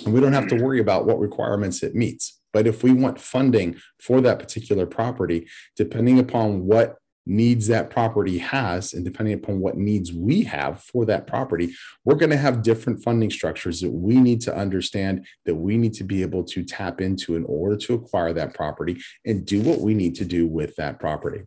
and 0.04 0.14
we 0.14 0.20
don't 0.20 0.32
have 0.32 0.48
to 0.48 0.54
mm-hmm. 0.54 0.64
worry 0.64 0.80
about 0.80 1.06
what 1.06 1.18
requirements 1.18 1.82
it 1.82 1.94
meets. 1.94 2.40
But 2.52 2.66
if 2.66 2.82
we 2.82 2.92
want 2.92 3.20
funding 3.20 3.76
for 4.00 4.20
that 4.22 4.38
particular 4.38 4.86
property, 4.86 5.48
depending 5.76 6.18
upon 6.18 6.64
what 6.64 6.96
needs 7.28 7.66
that 7.66 7.90
property 7.90 8.38
has 8.38 8.94
and 8.94 9.04
depending 9.04 9.34
upon 9.34 9.60
what 9.60 9.76
needs 9.76 10.12
we 10.12 10.42
have 10.42 10.82
for 10.82 11.04
that 11.04 11.26
property 11.26 11.74
we're 12.04 12.14
going 12.14 12.30
to 12.30 12.36
have 12.36 12.62
different 12.62 13.02
funding 13.02 13.30
structures 13.30 13.80
that 13.80 13.90
we 13.90 14.16
need 14.16 14.40
to 14.40 14.54
understand 14.56 15.26
that 15.44 15.54
we 15.54 15.76
need 15.76 15.92
to 15.92 16.04
be 16.04 16.22
able 16.22 16.42
to 16.42 16.64
tap 16.64 17.00
into 17.00 17.36
in 17.36 17.44
order 17.44 17.76
to 17.76 17.94
acquire 17.94 18.32
that 18.32 18.54
property 18.54 18.98
and 19.24 19.46
do 19.46 19.60
what 19.60 19.80
we 19.80 19.94
need 19.94 20.14
to 20.14 20.24
do 20.24 20.46
with 20.46 20.74
that 20.76 20.98
property 20.98 21.42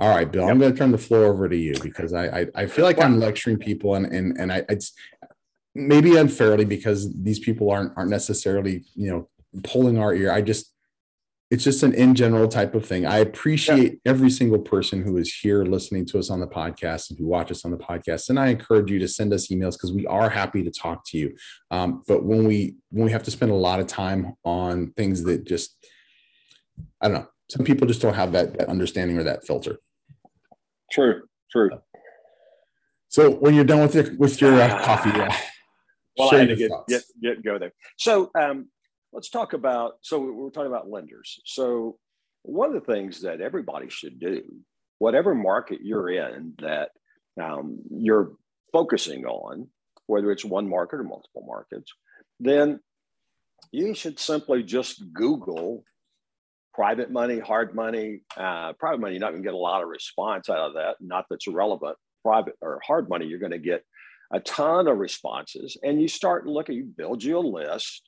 all 0.00 0.08
right 0.08 0.32
bill 0.32 0.42
yep. 0.42 0.50
i'm 0.50 0.58
going 0.58 0.72
to 0.72 0.78
turn 0.78 0.92
the 0.92 0.98
floor 0.98 1.24
over 1.24 1.48
to 1.48 1.56
you 1.56 1.74
because 1.82 2.12
i 2.12 2.40
i, 2.40 2.46
I 2.54 2.66
feel 2.66 2.84
like 2.84 3.00
i'm 3.00 3.20
lecturing 3.20 3.58
people 3.58 3.94
and 3.94 4.06
and, 4.06 4.36
and 4.38 4.52
I, 4.52 4.64
it's 4.68 4.92
maybe 5.74 6.16
unfairly 6.16 6.64
because 6.64 7.12
these 7.14 7.38
people 7.38 7.70
aren't 7.70 7.92
aren't 7.96 8.10
necessarily 8.10 8.84
you 8.94 9.10
know 9.10 9.28
pulling 9.62 9.98
our 9.98 10.14
ear. 10.14 10.32
I 10.32 10.42
just 10.42 10.72
it's 11.54 11.62
just 11.62 11.84
an 11.84 11.94
in 11.94 12.16
general 12.16 12.48
type 12.48 12.74
of 12.74 12.84
thing. 12.84 13.06
I 13.06 13.18
appreciate 13.18 13.92
yeah. 13.92 14.10
every 14.10 14.28
single 14.28 14.58
person 14.58 15.04
who 15.04 15.18
is 15.18 15.32
here 15.32 15.62
listening 15.62 16.04
to 16.06 16.18
us 16.18 16.28
on 16.28 16.40
the 16.40 16.48
podcast 16.48 17.10
and 17.10 17.18
who 17.18 17.26
watch 17.26 17.52
us 17.52 17.64
on 17.64 17.70
the 17.70 17.76
podcast. 17.76 18.28
And 18.28 18.40
I 18.40 18.48
encourage 18.48 18.90
you 18.90 18.98
to 18.98 19.06
send 19.06 19.32
us 19.32 19.46
emails 19.46 19.74
because 19.74 19.92
we 19.92 20.04
are 20.08 20.28
happy 20.28 20.64
to 20.64 20.70
talk 20.72 21.04
to 21.10 21.16
you. 21.16 21.36
Um, 21.70 22.02
but 22.08 22.24
when 22.24 22.44
we 22.44 22.74
when 22.90 23.04
we 23.04 23.12
have 23.12 23.22
to 23.22 23.30
spend 23.30 23.52
a 23.52 23.54
lot 23.54 23.78
of 23.78 23.86
time 23.86 24.34
on 24.42 24.90
things 24.96 25.22
that 25.24 25.46
just 25.46 25.76
I 27.00 27.06
don't 27.06 27.20
know, 27.20 27.28
some 27.48 27.64
people 27.64 27.86
just 27.86 28.02
don't 28.02 28.14
have 28.14 28.32
that, 28.32 28.58
that 28.58 28.68
understanding 28.68 29.16
or 29.16 29.22
that 29.22 29.46
filter. 29.46 29.78
True, 30.90 31.22
true. 31.52 31.70
So 33.10 33.30
when 33.30 33.54
you're 33.54 33.62
done 33.62 33.82
with 33.82 33.94
your 33.94 34.12
with 34.16 34.40
your 34.40 34.60
uh, 34.60 34.84
coffee, 34.84 35.16
yeah 35.16 35.36
well, 36.16 36.34
I 36.34 36.38
had 36.38 36.48
to 36.48 36.56
get, 36.56 36.70
get, 36.88 37.02
get, 37.22 37.44
go 37.44 37.58
there. 37.58 37.72
So 37.98 38.30
um, 38.38 38.68
let's 39.14 39.30
talk 39.30 39.52
about. 39.52 39.94
So 40.02 40.18
we're 40.18 40.50
talking 40.50 40.70
about 40.70 40.90
lenders. 40.90 41.40
So 41.46 41.98
one 42.42 42.74
of 42.74 42.84
the 42.84 42.92
things 42.92 43.22
that 43.22 43.40
everybody 43.40 43.88
should 43.88 44.18
do, 44.18 44.42
whatever 44.98 45.34
market 45.34 45.78
you're 45.82 46.10
in 46.10 46.54
that 46.58 46.90
um, 47.40 47.78
you're 47.90 48.32
focusing 48.72 49.24
on, 49.24 49.68
whether 50.06 50.30
it's 50.30 50.44
one 50.44 50.68
market 50.68 51.00
or 51.00 51.04
multiple 51.04 51.44
markets, 51.46 51.92
then 52.40 52.80
you 53.72 53.94
should 53.94 54.18
simply 54.18 54.62
just 54.62 55.02
Google 55.12 55.84
private 56.74 57.10
money, 57.10 57.38
hard 57.38 57.74
money. 57.74 58.20
Uh, 58.36 58.72
private 58.74 59.00
money, 59.00 59.14
you're 59.14 59.20
not 59.20 59.30
going 59.30 59.42
to 59.42 59.46
get 59.46 59.54
a 59.54 59.56
lot 59.56 59.82
of 59.82 59.88
response 59.88 60.50
out 60.50 60.58
of 60.58 60.74
that. 60.74 60.96
Not 61.00 61.26
that's 61.30 61.46
relevant. 61.46 61.96
Private 62.24 62.54
or 62.60 62.80
hard 62.84 63.08
money, 63.08 63.26
you're 63.26 63.38
going 63.38 63.52
to 63.52 63.58
get 63.58 63.84
a 64.32 64.40
ton 64.40 64.88
of 64.88 64.98
responses, 64.98 65.76
and 65.84 66.00
you 66.00 66.08
start 66.08 66.46
looking, 66.46 66.74
you 66.74 66.84
build 66.84 67.22
you 67.22 67.38
a 67.38 67.40
list 67.40 68.02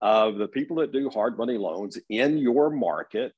of 0.00 0.36
the 0.36 0.48
people 0.48 0.76
that 0.76 0.92
do 0.92 1.08
hard 1.08 1.38
money 1.38 1.58
loans 1.58 1.98
in 2.08 2.38
your 2.38 2.70
market. 2.70 3.32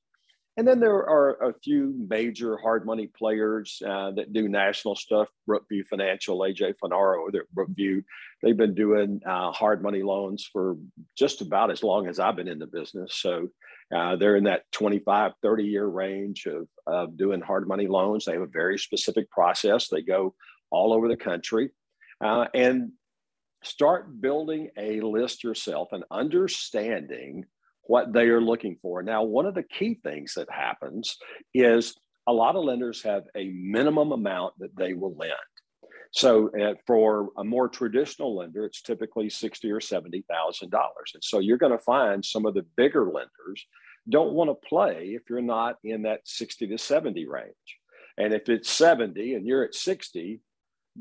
And 0.57 0.67
then 0.67 0.81
there 0.81 1.07
are 1.07 1.49
a 1.49 1.53
few 1.53 1.93
major 2.09 2.57
hard 2.57 2.85
money 2.85 3.07
players 3.07 3.81
uh, 3.85 4.11
that 4.11 4.33
do 4.33 4.49
national 4.49 4.95
stuff. 4.97 5.29
Brookview 5.47 5.85
Financial, 5.89 6.37
AJ 6.39 6.73
Finaro, 6.83 7.29
Brookview, 7.55 8.03
they've 8.43 8.57
been 8.57 8.75
doing 8.75 9.21
uh, 9.25 9.51
hard 9.51 9.81
money 9.81 10.03
loans 10.03 10.49
for 10.51 10.75
just 11.17 11.39
about 11.39 11.71
as 11.71 11.81
long 11.81 12.07
as 12.07 12.19
I've 12.19 12.35
been 12.35 12.49
in 12.49 12.59
the 12.59 12.67
business. 12.67 13.15
So 13.15 13.47
uh, 13.95 14.17
they're 14.17 14.35
in 14.35 14.43
that 14.43 14.63
25, 14.73 15.31
30 15.41 15.63
year 15.63 15.85
range 15.85 16.45
of, 16.45 16.67
of 16.85 17.17
doing 17.17 17.39
hard 17.39 17.65
money 17.65 17.87
loans. 17.87 18.25
They 18.25 18.33
have 18.33 18.41
a 18.41 18.47
very 18.47 18.77
specific 18.77 19.31
process. 19.31 19.87
They 19.87 20.01
go 20.01 20.35
all 20.71 20.91
over 20.91 21.07
the 21.07 21.15
country. 21.17 21.69
Uh, 22.21 22.47
and 22.53 22.91
start 23.63 24.21
building 24.21 24.69
a 24.77 25.01
list 25.01 25.43
yourself 25.43 25.89
and 25.91 26.03
understanding 26.11 27.45
what 27.83 28.13
they 28.13 28.29
are 28.29 28.41
looking 28.41 28.75
for. 28.81 29.01
Now, 29.01 29.23
one 29.23 29.45
of 29.45 29.55
the 29.55 29.63
key 29.63 29.99
things 30.03 30.35
that 30.35 30.49
happens 30.51 31.17
is 31.53 31.95
a 32.27 32.33
lot 32.33 32.55
of 32.55 32.63
lenders 32.63 33.01
have 33.03 33.23
a 33.35 33.49
minimum 33.49 34.11
amount 34.11 34.53
that 34.59 34.75
they 34.77 34.93
will 34.93 35.15
lend. 35.15 35.33
So 36.11 36.49
uh, 36.59 36.73
for 36.87 37.29
a 37.37 37.43
more 37.43 37.67
traditional 37.67 38.35
lender, 38.35 38.65
it's 38.65 38.81
typically 38.81 39.29
sixty 39.29 39.71
or 39.71 39.79
seventy 39.79 40.23
thousand 40.29 40.71
dollars, 40.71 41.11
and 41.13 41.23
so 41.23 41.39
you're 41.39 41.57
going 41.57 41.71
to 41.71 41.83
find 41.83 42.25
some 42.25 42.45
of 42.45 42.55
the 42.55 42.65
bigger 42.75 43.05
lenders 43.05 43.65
don't 44.07 44.33
want 44.33 44.49
to 44.49 44.67
play 44.67 45.11
if 45.13 45.29
you're 45.29 45.41
not 45.41 45.75
in 45.83 46.03
that 46.03 46.21
sixty 46.25 46.65
to 46.67 46.77
seventy 46.77 47.27
range. 47.27 47.77
And 48.17 48.33
if 48.33 48.49
it's 48.49 48.69
seventy 48.69 49.35
and 49.35 49.45
you're 49.45 49.63
at 49.63 49.75
sixty, 49.75 50.41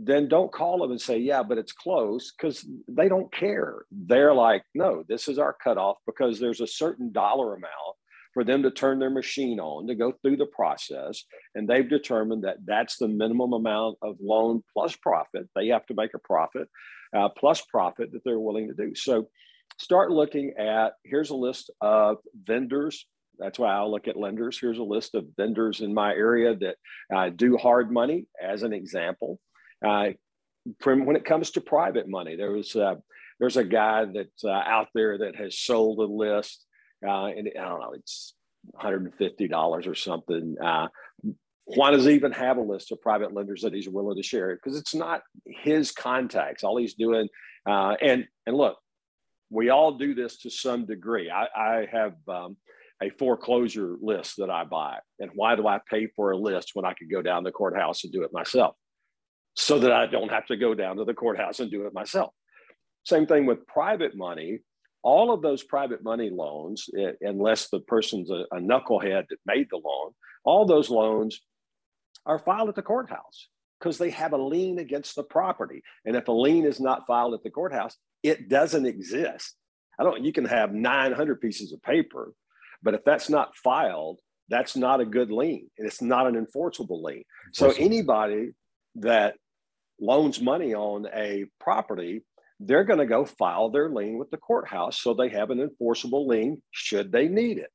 then 0.01 0.29
don't 0.29 0.53
call 0.53 0.79
them 0.79 0.93
and 0.93 1.01
say, 1.01 1.19
yeah, 1.19 1.43
but 1.43 1.59
it's 1.59 1.73
close 1.73 2.33
because 2.33 2.65
they 2.87 3.09
don't 3.09 3.33
care. 3.33 3.85
They're 3.91 4.35
like, 4.35 4.63
no, 4.75 5.03
this 5.09 5.27
is 5.27 5.39
our 5.39 5.53
cutoff 5.53 5.97
because 6.07 6.39
there's 6.39 6.61
a 6.61 6.67
certain 6.69 7.11
dollar 7.11 7.55
amount 7.55 7.97
for 8.33 8.45
them 8.45 8.63
to 8.63 8.71
turn 8.71 9.01
their 9.01 9.11
machine 9.11 9.59
on 9.59 9.89
to 9.89 9.97
go 9.97 10.13
through 10.13 10.37
the 10.37 10.47
process. 10.47 11.25
And 11.57 11.67
they've 11.69 11.89
determined 11.89 12.45
that 12.45 12.59
that's 12.65 12.97
the 12.97 13.09
minimum 13.09 13.53
amount 13.53 13.99
of 14.01 14.17
loan 14.21 14.63
plus 14.73 14.95
profit. 14.95 15.49
They 15.57 15.69
have 15.69 15.87
to 15.87 15.95
make 15.95 16.15
a 16.15 16.21
profit 16.21 16.69
uh, 17.17 17.31
plus 17.31 17.61
profit 17.63 18.13
that 18.13 18.23
they're 18.25 18.39
willing 18.39 18.69
to 18.69 18.75
do. 18.75 18.95
So 18.95 19.29
start 19.79 20.13
looking 20.13 20.55
at 20.59 20.93
here's 21.05 21.31
a 21.31 21.37
list 21.37 21.73
of 21.81 22.19
vendors. 22.41 23.05
That's 23.39 23.59
why 23.59 23.73
I'll 23.73 23.91
look 23.91 24.07
at 24.07 24.17
lenders. 24.17 24.59
Here's 24.61 24.79
a 24.79 24.85
list 24.85 25.17
of 25.17 25.27
vendors 25.37 25.81
in 25.81 25.95
my 25.95 26.13
area 26.13 26.55
that 26.57 26.77
uh, 27.15 27.31
do 27.31 27.57
hard 27.57 27.91
money, 27.91 28.27
as 28.41 28.63
an 28.63 28.73
example. 28.73 29.41
Uh, 29.85 30.11
from 30.81 31.07
when 31.07 31.17
it 31.17 31.25
comes 31.25 31.53
to 31.53 31.61
private 31.61 32.09
money, 32.09 32.37
there 32.37 32.53
was 32.53 32.75
uh, 32.77 32.97
there's 33.41 33.57
a 33.57 33.65
guy 33.65 34.05
that's 34.05 34.45
uh, 34.45 34.49
out 34.49 34.89
there 34.95 35.19
that 35.19 35.37
has 35.37 35.59
sold 35.59 35.99
a 35.99 36.13
list 36.13 36.67
uh, 37.07 37.27
and 37.27 37.51
I 37.59 37.65
don't 37.65 37.81
know, 37.81 37.93
it's 37.95 38.35
$150 38.81 39.87
or 39.87 39.95
something. 39.95 40.57
Uh, 40.63 40.89
why 41.65 41.91
does 41.91 42.05
he 42.05 42.15
even 42.15 42.33
have 42.33 42.57
a 42.57 42.63
list 42.63 42.93
of 42.93 43.01
private 43.01 43.35
lenders 43.35 43.63
that 43.63 43.75
he's 43.75 43.89
willing 43.89 44.17
to 44.17 44.23
share? 44.23 44.57
Because 44.57 44.79
it's 44.79 44.95
not 44.95 45.21
his 45.47 45.93
contacts. 45.93 46.65
All 46.65 46.79
he's 46.79 46.95
doing, 46.95 47.29
uh, 47.69 47.95
and 48.01 48.27
and 48.47 48.57
look, 48.57 48.79
we 49.51 49.69
all 49.69 49.93
do 49.93 50.15
this 50.15 50.39
to 50.39 50.51
some 50.51 50.87
degree. 50.87 51.31
I, 51.31 51.47
I 51.55 51.87
have 51.93 52.15
um, 52.27 52.57
a 53.03 53.11
foreclosure 53.11 53.97
list 54.01 54.37
that 54.39 54.49
I 54.49 54.65
buy, 54.65 54.99
and 55.19 55.31
why 55.35 55.57
do 55.57 55.67
I 55.67 55.81
pay 55.91 56.07
for 56.17 56.31
a 56.31 56.39
list 56.39 56.71
when 56.73 56.87
I 56.87 56.95
could 56.95 57.11
go 57.11 57.21
down 57.21 57.45
the 57.45 57.53
courthouse 57.53 58.03
and 58.03 58.13
do 58.13 58.23
it 58.23 58.33
myself, 58.33 58.75
so 59.61 59.79
that 59.79 59.93
I 59.93 60.07
don't 60.07 60.31
have 60.31 60.47
to 60.47 60.57
go 60.57 60.75
down 60.75 60.97
to 60.97 61.05
the 61.05 61.15
courthouse 61.15 61.61
and 61.61 61.71
do 61.71 61.87
it 61.87 61.93
myself. 61.93 62.33
Same 63.05 63.27
thing 63.27 63.47
with 63.47 63.67
private 63.67 64.17
money 64.17 64.61
all 65.03 65.33
of 65.33 65.43
those 65.43 65.63
private 65.63 66.03
money 66.03 66.31
loans, 66.31 66.89
eh, 66.99 67.13
unless 67.21 67.69
the 67.69 67.81
person's 67.81 68.31
a, 68.31 68.45
a 68.53 68.59
knucklehead 68.59 69.29
that 69.29 69.39
made 69.47 69.69
the 69.71 69.77
loan, 69.77 70.13
all 70.45 70.67
those 70.67 70.91
loans 70.91 71.41
are 72.27 72.39
filed 72.39 72.69
at 72.69 72.75
the 72.75 72.83
courthouse 72.83 73.49
because 73.79 73.99
they 73.99 74.11
have 74.11 74.33
a 74.33 74.37
lien 74.37 74.79
against 74.79 75.15
the 75.15 75.23
property. 75.23 75.83
And 76.05 76.17
if 76.17 76.29
a 76.29 76.33
lien 76.33 76.65
is 76.65 76.81
not 76.81 77.07
filed 77.07 77.35
at 77.35 77.43
the 77.43 77.51
courthouse, 77.51 77.97
it 78.23 78.49
doesn't 78.49 78.87
exist. 78.87 79.55
I 79.99 80.05
don't, 80.05 80.25
you 80.25 80.33
can 80.33 80.45
have 80.45 80.73
900 80.75 81.41
pieces 81.41 81.73
of 81.73 81.83
paper, 81.83 82.33
but 82.83 82.95
if 82.95 83.05
that's 83.05 83.31
not 83.31 83.57
filed, 83.57 84.21
that's 84.49 84.77
not 84.77 85.01
a 85.01 85.05
good 85.05 85.31
lien 85.31 85.69
and 85.79 85.87
it's 85.87 86.03
not 86.03 86.27
an 86.27 86.35
enforceable 86.35 87.03
lien. 87.03 87.23
So 87.53 87.73
anybody 87.79 88.51
that 88.97 89.37
loans 90.01 90.41
money 90.41 90.75
on 90.75 91.07
a 91.15 91.47
property 91.61 92.23
they're 92.61 92.85
going 92.85 92.99
to 92.99 93.07
go 93.07 93.25
file 93.25 93.71
their 93.71 93.89
lien 93.89 94.19
with 94.19 94.31
the 94.31 94.37
courthouse 94.37 95.01
so 95.01 95.15
they 95.15 95.29
have 95.29 95.51
an 95.51 95.61
enforceable 95.61 96.27
lien 96.27 96.61
should 96.71 97.13
they 97.13 97.29
need 97.29 97.59
it. 97.59 97.71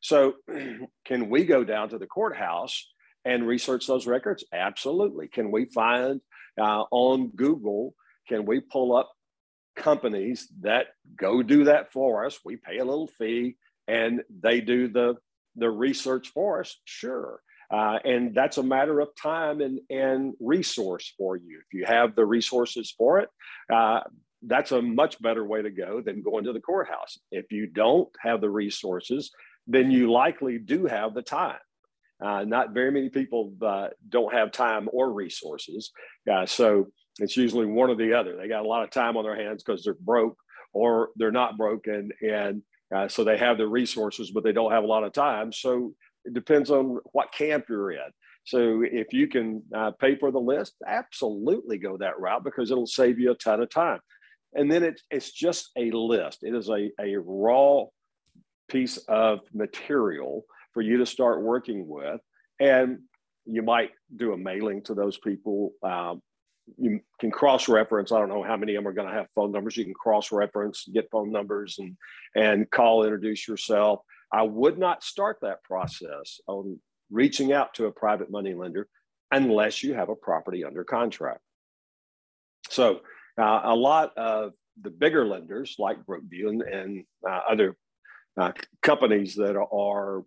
So, 0.00 0.34
can 1.06 1.30
we 1.30 1.44
go 1.44 1.64
down 1.64 1.88
to 1.90 1.98
the 1.98 2.06
courthouse 2.06 2.92
and 3.24 3.46
research 3.46 3.86
those 3.86 4.06
records? 4.06 4.44
Absolutely. 4.52 5.28
Can 5.28 5.50
we 5.50 5.64
find 5.66 6.20
uh, 6.60 6.84
on 6.90 7.28
Google, 7.30 7.94
can 8.28 8.44
we 8.44 8.60
pull 8.60 8.94
up 8.94 9.10
companies 9.74 10.48
that 10.60 10.88
go 11.16 11.42
do 11.42 11.64
that 11.64 11.92
for 11.92 12.26
us? 12.26 12.38
We 12.44 12.56
pay 12.56 12.78
a 12.78 12.84
little 12.84 13.08
fee 13.18 13.56
and 13.88 14.22
they 14.30 14.60
do 14.60 14.88
the, 14.88 15.16
the 15.56 15.70
research 15.70 16.28
for 16.28 16.60
us? 16.60 16.78
Sure. 16.84 17.40
Uh, 17.70 17.98
and 18.04 18.34
that's 18.34 18.58
a 18.58 18.62
matter 18.62 19.00
of 19.00 19.08
time 19.20 19.60
and, 19.60 19.80
and 19.90 20.34
resource 20.40 21.12
for 21.18 21.36
you. 21.36 21.60
If 21.66 21.78
you 21.78 21.84
have 21.84 22.14
the 22.14 22.24
resources 22.24 22.94
for 22.96 23.18
it, 23.20 23.28
uh, 23.72 24.00
that's 24.42 24.72
a 24.72 24.82
much 24.82 25.20
better 25.20 25.44
way 25.44 25.62
to 25.62 25.70
go 25.70 26.00
than 26.00 26.22
going 26.22 26.44
to 26.44 26.52
the 26.52 26.60
courthouse. 26.60 27.18
If 27.30 27.50
you 27.50 27.66
don't 27.66 28.08
have 28.20 28.40
the 28.40 28.50
resources, 28.50 29.30
then 29.66 29.90
you 29.90 30.10
likely 30.10 30.58
do 30.58 30.86
have 30.86 31.14
the 31.14 31.22
time. 31.22 31.58
Uh, 32.24 32.44
not 32.44 32.72
very 32.72 32.90
many 32.90 33.08
people 33.10 33.52
uh, 33.62 33.88
don't 34.08 34.32
have 34.32 34.50
time 34.52 34.88
or 34.92 35.12
resources. 35.12 35.90
Uh, 36.30 36.46
so 36.46 36.86
it's 37.18 37.36
usually 37.36 37.66
one 37.66 37.90
or 37.90 37.96
the 37.96 38.14
other. 38.14 38.36
They 38.36 38.48
got 38.48 38.64
a 38.64 38.68
lot 38.68 38.84
of 38.84 38.90
time 38.90 39.16
on 39.16 39.24
their 39.24 39.36
hands 39.36 39.62
because 39.62 39.82
they're 39.82 39.94
broke 39.94 40.38
or 40.72 41.10
they're 41.16 41.32
not 41.32 41.58
broken. 41.58 42.10
And 42.22 42.62
uh, 42.94 43.08
so 43.08 43.24
they 43.24 43.36
have 43.36 43.58
the 43.58 43.66
resources, 43.66 44.30
but 44.30 44.44
they 44.44 44.52
don't 44.52 44.72
have 44.72 44.84
a 44.84 44.88
lot 44.88 45.04
of 45.04 45.12
time. 45.12 45.52
So 45.52 45.94
it 46.26 46.34
depends 46.34 46.70
on 46.70 46.98
what 47.12 47.32
camp 47.32 47.66
you're 47.68 47.92
in. 47.92 48.10
So 48.44 48.82
if 48.84 49.12
you 49.12 49.26
can 49.26 49.62
uh, 49.74 49.92
pay 49.92 50.16
for 50.16 50.30
the 50.30 50.38
list, 50.38 50.74
absolutely 50.86 51.78
go 51.78 51.96
that 51.96 52.20
route 52.20 52.44
because 52.44 52.70
it'll 52.70 52.86
save 52.86 53.18
you 53.18 53.32
a 53.32 53.34
ton 53.34 53.60
of 53.60 53.70
time 53.70 54.00
and 54.56 54.70
then 54.70 54.82
it, 54.82 55.00
it's 55.10 55.30
just 55.30 55.70
a 55.76 55.90
list. 55.90 56.42
It 56.42 56.54
is 56.54 56.68
a, 56.68 56.90
a 57.00 57.16
raw 57.16 57.84
piece 58.68 58.96
of 59.08 59.40
material 59.52 60.44
for 60.72 60.80
you 60.80 60.98
to 60.98 61.06
start 61.06 61.42
working 61.42 61.86
with. 61.86 62.20
And 62.58 63.00
you 63.44 63.62
might 63.62 63.90
do 64.14 64.32
a 64.32 64.36
mailing 64.36 64.82
to 64.84 64.94
those 64.94 65.18
people. 65.18 65.72
Um, 65.82 66.22
you 66.78 67.00
can 67.20 67.30
cross 67.30 67.68
reference. 67.68 68.10
I 68.10 68.18
don't 68.18 68.30
know 68.30 68.42
how 68.42 68.56
many 68.56 68.74
of 68.74 68.82
them 68.82 68.88
are 68.88 68.94
going 68.94 69.08
to 69.08 69.14
have 69.14 69.28
phone 69.34 69.52
numbers. 69.52 69.76
You 69.76 69.84
can 69.84 69.94
cross 69.94 70.32
reference, 70.32 70.88
get 70.92 71.10
phone 71.12 71.30
numbers, 71.30 71.76
and 71.78 71.96
and 72.34 72.68
call, 72.68 73.04
introduce 73.04 73.46
yourself. 73.46 74.00
I 74.32 74.42
would 74.42 74.78
not 74.78 75.04
start 75.04 75.38
that 75.42 75.62
process 75.62 76.40
on 76.46 76.80
reaching 77.10 77.52
out 77.52 77.74
to 77.74 77.86
a 77.86 77.92
private 77.92 78.30
money 78.30 78.54
lender 78.54 78.88
unless 79.30 79.82
you 79.82 79.94
have 79.94 80.08
a 80.08 80.14
property 80.14 80.64
under 80.64 80.84
contract. 80.84 81.40
So 82.70 83.00
uh, 83.40 83.60
a 83.64 83.74
lot 83.74 84.16
of 84.16 84.52
the 84.78 84.90
bigger 84.90 85.26
lenders 85.26 85.76
like 85.78 86.04
Brookview 86.04 86.48
and, 86.48 86.62
and 86.62 87.04
uh, 87.28 87.40
other 87.48 87.76
uh, 88.38 88.52
companies 88.82 89.34
that 89.36 89.56
are 89.56 90.24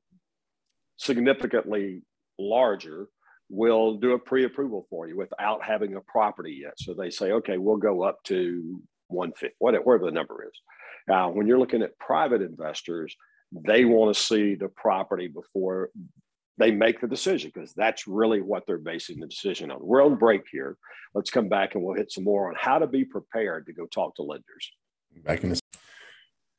significantly 0.97 2.01
larger 2.37 3.07
will 3.49 3.95
do 3.95 4.13
a 4.13 4.19
pre-approval 4.19 4.85
for 4.89 5.07
you 5.07 5.17
without 5.17 5.63
having 5.63 5.95
a 5.95 6.01
property 6.01 6.59
yet. 6.61 6.73
So 6.77 6.93
they 6.93 7.09
say, 7.09 7.31
okay, 7.31 7.57
we'll 7.57 7.77
go 7.77 8.03
up 8.03 8.21
to 8.25 8.81
150, 9.07 9.55
whatever 9.59 10.05
the 10.05 10.11
number 10.11 10.45
is. 10.45 10.61
Now, 11.07 11.29
when 11.29 11.47
you're 11.47 11.59
looking 11.59 11.81
at 11.81 11.97
private 11.97 12.41
investors, 12.41 13.15
they 13.51 13.85
want 13.85 14.15
to 14.15 14.21
see 14.21 14.55
the 14.55 14.69
property 14.69 15.27
before 15.27 15.89
they 16.57 16.71
make 16.71 16.99
the 16.99 17.07
decision 17.07 17.51
because 17.53 17.73
that's 17.73 18.07
really 18.07 18.41
what 18.41 18.63
they're 18.67 18.77
basing 18.77 19.19
the 19.19 19.27
decision 19.27 19.71
on. 19.71 19.79
We're 19.81 20.05
on 20.05 20.15
break 20.15 20.43
here. 20.51 20.77
Let's 21.15 21.31
come 21.31 21.47
back 21.47 21.73
and 21.73 21.83
we'll 21.83 21.95
hit 21.95 22.11
some 22.11 22.25
more 22.25 22.49
on 22.49 22.55
how 22.59 22.79
to 22.79 22.87
be 22.87 23.05
prepared 23.05 23.65
to 23.67 23.73
go 23.73 23.85
talk 23.85 24.15
to 24.15 24.23
lenders. 24.23 24.71
Back 25.23 25.43
in 25.43 25.49
this, 25.49 25.61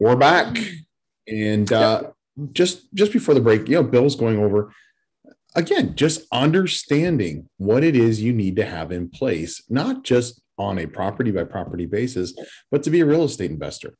we're 0.01 0.17
back, 0.17 0.57
and 1.29 1.73
uh, 1.73 2.11
just 2.53 2.93
just 2.95 3.13
before 3.13 3.35
the 3.35 3.41
break, 3.41 3.69
you 3.69 3.77
know, 3.77 3.83
Bill's 3.85 4.17
going 4.17 4.39
over 4.39 4.73
again, 5.55 5.95
just 5.95 6.27
understanding 6.33 7.49
what 7.59 7.85
it 7.85 7.95
is 7.95 8.21
you 8.21 8.33
need 8.33 8.57
to 8.57 8.65
have 8.65 8.91
in 8.91 9.09
place, 9.09 9.63
not 9.69 10.03
just 10.03 10.41
on 10.59 10.79
a 10.79 10.87
property 10.87 11.31
by 11.31 11.45
property 11.45 11.87
basis, 11.87 12.35
but 12.71 12.83
to 12.83 12.91
be 12.91 13.01
a 13.01 13.07
real 13.07 13.25
estate 13.25 13.51
investor 13.51 13.95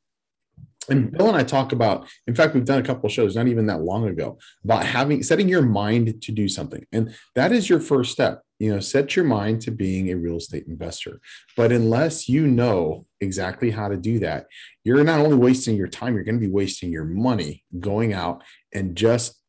and 0.89 1.11
Bill 1.11 1.27
and 1.27 1.37
I 1.37 1.43
talk 1.43 1.73
about, 1.73 2.07
in 2.27 2.33
fact, 2.33 2.53
we've 2.53 2.65
done 2.65 2.79
a 2.79 2.85
couple 2.85 3.07
shows 3.09 3.35
not 3.35 3.47
even 3.47 3.67
that 3.67 3.81
long 3.81 4.07
ago 4.07 4.39
about 4.63 4.85
having 4.85 5.21
setting 5.21 5.47
your 5.47 5.61
mind 5.61 6.21
to 6.23 6.31
do 6.31 6.47
something. 6.47 6.85
And 6.91 7.15
that 7.35 7.51
is 7.51 7.69
your 7.69 7.79
first 7.79 8.11
step. 8.11 8.41
You 8.59 8.73
know, 8.73 8.79
set 8.79 9.15
your 9.15 9.25
mind 9.25 9.61
to 9.61 9.71
being 9.71 10.09
a 10.09 10.17
real 10.17 10.37
estate 10.37 10.65
investor. 10.67 11.19
But 11.55 11.71
unless 11.71 12.29
you 12.29 12.47
know 12.47 13.05
exactly 13.19 13.71
how 13.71 13.89
to 13.89 13.97
do 13.97 14.19
that, 14.19 14.47
you're 14.83 15.03
not 15.03 15.19
only 15.19 15.37
wasting 15.37 15.75
your 15.75 15.87
time, 15.87 16.15
you're 16.15 16.23
going 16.23 16.39
to 16.39 16.45
be 16.45 16.51
wasting 16.51 16.91
your 16.91 17.05
money 17.05 17.63
going 17.79 18.13
out 18.13 18.43
and 18.73 18.95
just 18.95 19.40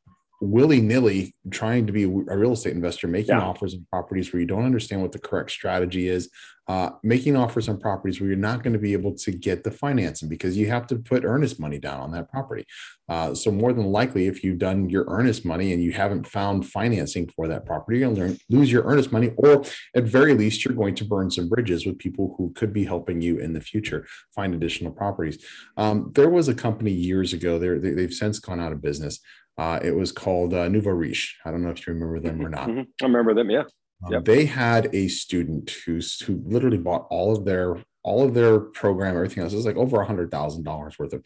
willy 0.42 0.80
nilly 0.80 1.34
trying 1.50 1.86
to 1.86 1.92
be 1.92 2.02
a 2.04 2.08
real 2.08 2.52
estate 2.52 2.74
investor, 2.74 3.06
making 3.06 3.36
Yeah. 3.36 3.42
offers 3.42 3.74
on 3.74 3.86
properties 3.90 4.32
where 4.32 4.40
you 4.40 4.46
don't 4.46 4.64
understand 4.64 5.00
what 5.00 5.12
the 5.12 5.18
correct 5.18 5.50
strategy 5.52 6.08
is, 6.08 6.28
uh, 6.68 6.90
making 7.02 7.36
offers 7.36 7.68
on 7.68 7.78
properties 7.78 8.20
where 8.20 8.28
you're 8.28 8.38
not 8.38 8.62
going 8.62 8.72
to 8.72 8.78
be 8.78 8.92
able 8.92 9.14
to 9.14 9.32
get 9.32 9.64
the 9.64 9.70
financing 9.70 10.28
because 10.28 10.56
you 10.56 10.68
have 10.68 10.86
to 10.86 10.96
put 10.96 11.24
earnest 11.24 11.58
money 11.58 11.78
down 11.78 12.00
on 12.00 12.12
that 12.12 12.30
property. 12.30 12.64
Uh, 13.08 13.34
so 13.34 13.50
more 13.50 13.72
than 13.72 13.86
likely, 13.86 14.26
if 14.26 14.42
you've 14.44 14.58
done 14.58 14.88
your 14.88 15.04
earnest 15.08 15.44
money 15.44 15.72
and 15.72 15.82
you 15.82 15.92
haven't 15.92 16.26
found 16.26 16.66
financing 16.66 17.28
for 17.34 17.48
that 17.48 17.66
property, 17.66 17.98
you're 17.98 18.14
going 18.14 18.34
to 18.36 18.40
lose 18.48 18.70
your 18.70 18.84
earnest 18.84 19.12
money, 19.12 19.32
or 19.36 19.62
at 19.94 20.04
very 20.04 20.34
least, 20.34 20.64
you're 20.64 20.74
going 20.74 20.94
to 20.94 21.04
burn 21.04 21.30
some 21.30 21.48
bridges 21.48 21.84
with 21.84 21.98
people 21.98 22.34
who 22.38 22.52
could 22.54 22.72
be 22.72 22.84
helping 22.84 23.20
you 23.20 23.38
in 23.38 23.52
the 23.52 23.60
future 23.60 24.06
find 24.34 24.54
additional 24.54 24.92
properties. 24.92 25.44
Um, 25.76 26.10
there 26.14 26.30
was 26.30 26.48
a 26.48 26.54
company 26.54 26.92
years 26.92 27.32
ago. 27.32 27.58
They're, 27.58 27.78
they've 27.78 28.12
since 28.12 28.38
gone 28.38 28.60
out 28.60 28.72
of 28.72 28.80
business. 28.80 29.20
Uh, 29.58 29.78
it 29.82 29.94
was 29.94 30.12
called 30.12 30.54
uh, 30.54 30.68
Nouveau 30.68 30.90
Riche. 30.92 31.38
I 31.44 31.50
don't 31.50 31.62
know 31.62 31.70
if 31.70 31.86
you 31.86 31.92
remember 31.92 32.20
them 32.20 32.44
or 32.44 32.48
not. 32.48 32.68
Mhm. 32.68 32.86
I 33.00 33.04
remember 33.04 33.34
them. 33.34 33.50
Yeah. 33.50 33.60
Um, 34.04 34.12
Yep. 34.12 34.24
They 34.24 34.44
had 34.46 34.92
a 34.94 35.08
student 35.08 35.70
who's 35.86 36.18
who 36.22 36.42
literally 36.46 36.78
bought 36.78 37.06
all 37.10 37.36
of 37.36 37.44
their 37.44 37.76
all 38.02 38.24
of 38.24 38.34
their 38.34 38.58
program, 38.58 39.14
everything 39.14 39.42
else. 39.44 39.52
It 39.52 39.56
was 39.56 39.66
like 39.66 39.76
over 39.76 40.00
a 40.00 40.04
hundred 40.06 40.30
thousand 40.30 40.64
dollars 40.64 40.98
worth 40.98 41.12
of. 41.12 41.22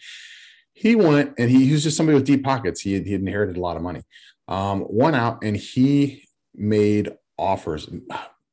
He 0.75 0.95
went 0.95 1.33
and 1.39 1.51
he, 1.51 1.65
he 1.65 1.73
was 1.73 1.85
just 1.85 1.97
somebody 1.97 2.17
with 2.19 2.27
deep 2.27 2.45
pockets. 2.45 2.83
He 2.83 2.93
had, 2.93 3.07
he 3.07 3.13
had 3.13 3.23
inherited 3.23 3.57
a 3.57 3.61
lot 3.61 3.77
of 3.79 3.83
money. 3.83 4.03
Um, 4.47 4.85
went 4.91 5.17
out 5.17 5.43
and 5.43 5.57
he 5.57 6.25
made 6.55 7.13
offers, 7.39 7.89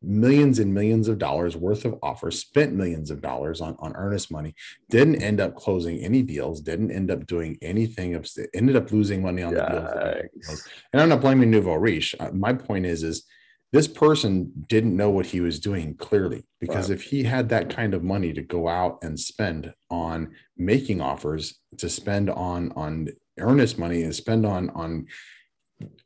millions 0.03 0.59
and 0.59 0.73
millions 0.73 1.07
of 1.07 1.17
dollars 1.17 1.55
worth 1.55 1.85
of 1.85 1.97
offers, 2.03 2.39
spent 2.39 2.73
millions 2.73 3.09
of 3.09 3.21
dollars 3.21 3.61
on, 3.61 3.75
on 3.79 3.95
earnest 3.95 4.31
money, 4.31 4.53
didn't 4.89 5.21
end 5.23 5.39
up 5.39 5.55
closing 5.55 5.97
any 5.99 6.21
deals, 6.21 6.61
didn't 6.61 6.91
end 6.91 7.09
up 7.09 7.25
doing 7.25 7.57
anything 7.61 8.13
of 8.15 8.27
ended 8.53 8.75
up 8.75 8.91
losing 8.91 9.21
money 9.21 9.41
on 9.43 9.53
the 9.53 9.61
deals. 9.61 9.83
that 9.93 10.17
he 10.17 10.39
Yikes. 10.39 10.45
closed. 10.45 10.67
And 10.91 11.01
I'm 11.01 11.09
not 11.09 11.21
blaming 11.21 11.49
Nouveau 11.51 11.75
Riche. 11.75 12.15
Uh, 12.19 12.31
my 12.31 12.53
point 12.53 12.85
is, 12.85 13.03
is 13.03 13.23
this 13.71 13.87
person 13.87 14.51
didn't 14.67 14.95
know 14.95 15.09
what 15.09 15.25
he 15.25 15.41
was 15.41 15.59
doing 15.59 15.95
clearly 15.95 16.43
because 16.59 16.89
Right. 16.89 16.95
if 16.99 17.03
he 17.05 17.23
had 17.23 17.49
that 17.49 17.69
kind 17.69 17.93
of 17.95 18.03
money 18.03 18.31
to 18.33 18.41
go 18.41 18.67
out 18.67 18.99
and 19.01 19.19
spend 19.19 19.73
on 19.89 20.35
making 20.57 21.01
offers, 21.01 21.59
to 21.77 21.89
spend 21.89 22.29
on 22.29 22.71
on 22.73 23.09
earnest 23.39 23.79
money 23.79 24.03
and 24.03 24.13
spend 24.13 24.45
on 24.45 24.69
on 24.71 25.07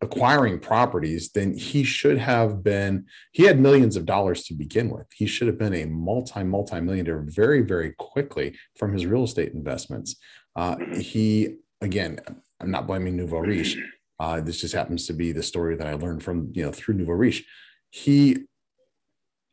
acquiring 0.02 0.60
properties, 0.60 1.32
then 1.32 1.54
he 1.58 1.84
should 1.84 2.18
have 2.18 2.64
been, 2.64 3.06
he 3.32 3.44
had 3.44 3.60
millions 3.60 3.96
of 3.96 4.06
dollars 4.06 4.44
to 4.44 4.54
begin 4.54 4.90
with. 4.90 5.08
He 5.14 5.28
should 5.28 5.48
have 5.48 5.58
been 5.58 5.74
a 5.74 5.86
multi, 5.86 6.44
multi 6.44 6.80
millionaire 6.80 7.24
very, 7.26 7.62
very 7.62 7.94
quickly 7.98 8.56
from 8.78 8.94
his 8.94 9.06
real 9.06 9.24
estate 9.24 9.54
investments. 9.54 10.16
Uh, 10.56 10.78
he, 10.94 11.56
again, 11.82 12.20
I'm 12.60 12.72
not 12.72 12.88
blaming 12.88 13.16
Nouveau 13.16 13.40
Riche. 13.40 13.78
Uh, 14.20 14.42
this 14.42 14.62
just 14.62 14.74
happens 14.74 15.06
to 15.08 15.14
be 15.14 15.32
the 15.32 15.44
story 15.44 15.76
that 15.76 15.88
I 15.88 15.94
learned 15.94 16.24
from, 16.24 16.52
you 16.54 16.64
know, 16.64 16.72
through 16.72 16.96
Nouveau 16.96 17.14
Riche. 17.14 17.46
He 17.90 18.38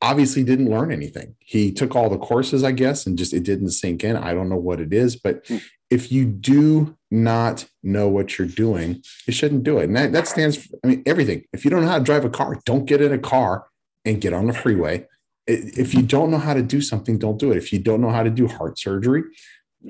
obviously 0.01 0.45
didn't 0.45 0.71
learn 0.71 0.93
anything. 0.93 1.35
He 1.39 1.73
took 1.73 1.95
all 1.95 2.09
the 2.09 2.19
courses, 2.19 2.65
I 2.65 2.73
guess, 2.73 3.07
and 3.07 3.19
just 3.19 3.33
it 3.33 3.43
didn't 3.43 3.71
sink 3.71 4.05
in. 4.05 4.17
I 4.17 4.35
don't 4.35 4.49
know 4.49 4.57
what 4.57 4.81
it 4.81 4.93
is, 4.93 5.17
but 5.17 5.47
Hmm. 5.47 5.59
If 5.91 6.11
you 6.11 6.25
do 6.25 6.97
not 7.11 7.67
know 7.83 8.09
what 8.09 8.39
you're 8.39 8.49
doing, 8.49 9.03
you 9.27 9.33
shouldn't 9.33 9.65
do 9.65 9.79
it. 9.79 9.85
And 9.85 9.97
that, 9.97 10.13
that 10.13 10.27
stands 10.27 10.57
for, 10.57 10.77
I 10.83 10.89
mean, 10.89 11.03
everything. 11.07 11.45
If 11.53 11.65
you 11.65 11.71
don't 11.71 11.83
know 11.83 11.89
how 11.89 11.99
to 11.99 12.05
drive 12.05 12.25
a 12.25 12.31
car, 12.31 12.59
don't 12.65 12.87
get 12.87 13.01
in 13.01 13.13
a 13.13 13.19
car 13.19 13.67
and 14.05 14.21
get 14.21 14.33
on 14.33 14.47
the 14.47 14.53
freeway. 14.53 15.07
If 15.47 15.95
you 15.95 16.03
don't 16.03 16.31
know 16.31 16.39
how 16.39 16.55
to 16.55 16.63
do 16.63 16.81
something, 16.81 17.19
don't 17.19 17.39
do 17.39 17.53
it. 17.53 17.59
If 17.59 17.73
you 17.73 17.79
don't 17.79 18.01
know 18.01 18.11
how 18.11 18.23
to 18.23 18.31
do 18.31 18.49
heart 18.49 18.79
surgery, 18.79 19.25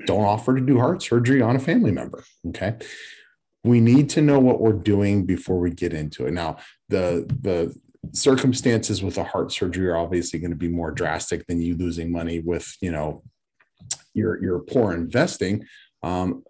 don't 0.05 0.25
offer 0.25 0.55
to 0.55 0.61
do 0.61 0.79
heart 0.79 1.01
surgery 1.01 1.41
on 1.41 1.55
a 1.55 1.59
family 1.59 1.91
member. 1.91 2.23
Okay. 2.49 2.75
We 3.63 3.79
need 3.79 4.09
to 4.11 4.21
know 4.21 4.39
what 4.39 4.61
we're 4.61 4.73
doing 4.73 5.25
before 5.25 5.59
we 5.59 5.71
get 5.71 5.93
into 5.93 6.27
it. 6.27 6.31
Now, 6.31 6.57
the 6.89 7.25
the 7.41 7.75
circumstances 8.11 9.01
with 9.01 9.17
a 9.17 9.23
heart 9.23 9.51
surgery 9.51 9.87
are 9.87 9.97
obviously 9.97 10.37
going 10.37 10.51
to 10.51 10.57
be 10.57 10.67
more 10.67 10.91
drastic 10.91 11.47
than 11.47 11.59
you 11.61 11.75
losing 11.75 12.11
money 12.11 12.39
with, 12.39 12.75
you 12.81 12.91
know, 12.91 13.23
your 14.13 14.41
your 14.43 14.59
poor 14.59 14.93
investing. 14.93 15.65
Um, 16.05 16.43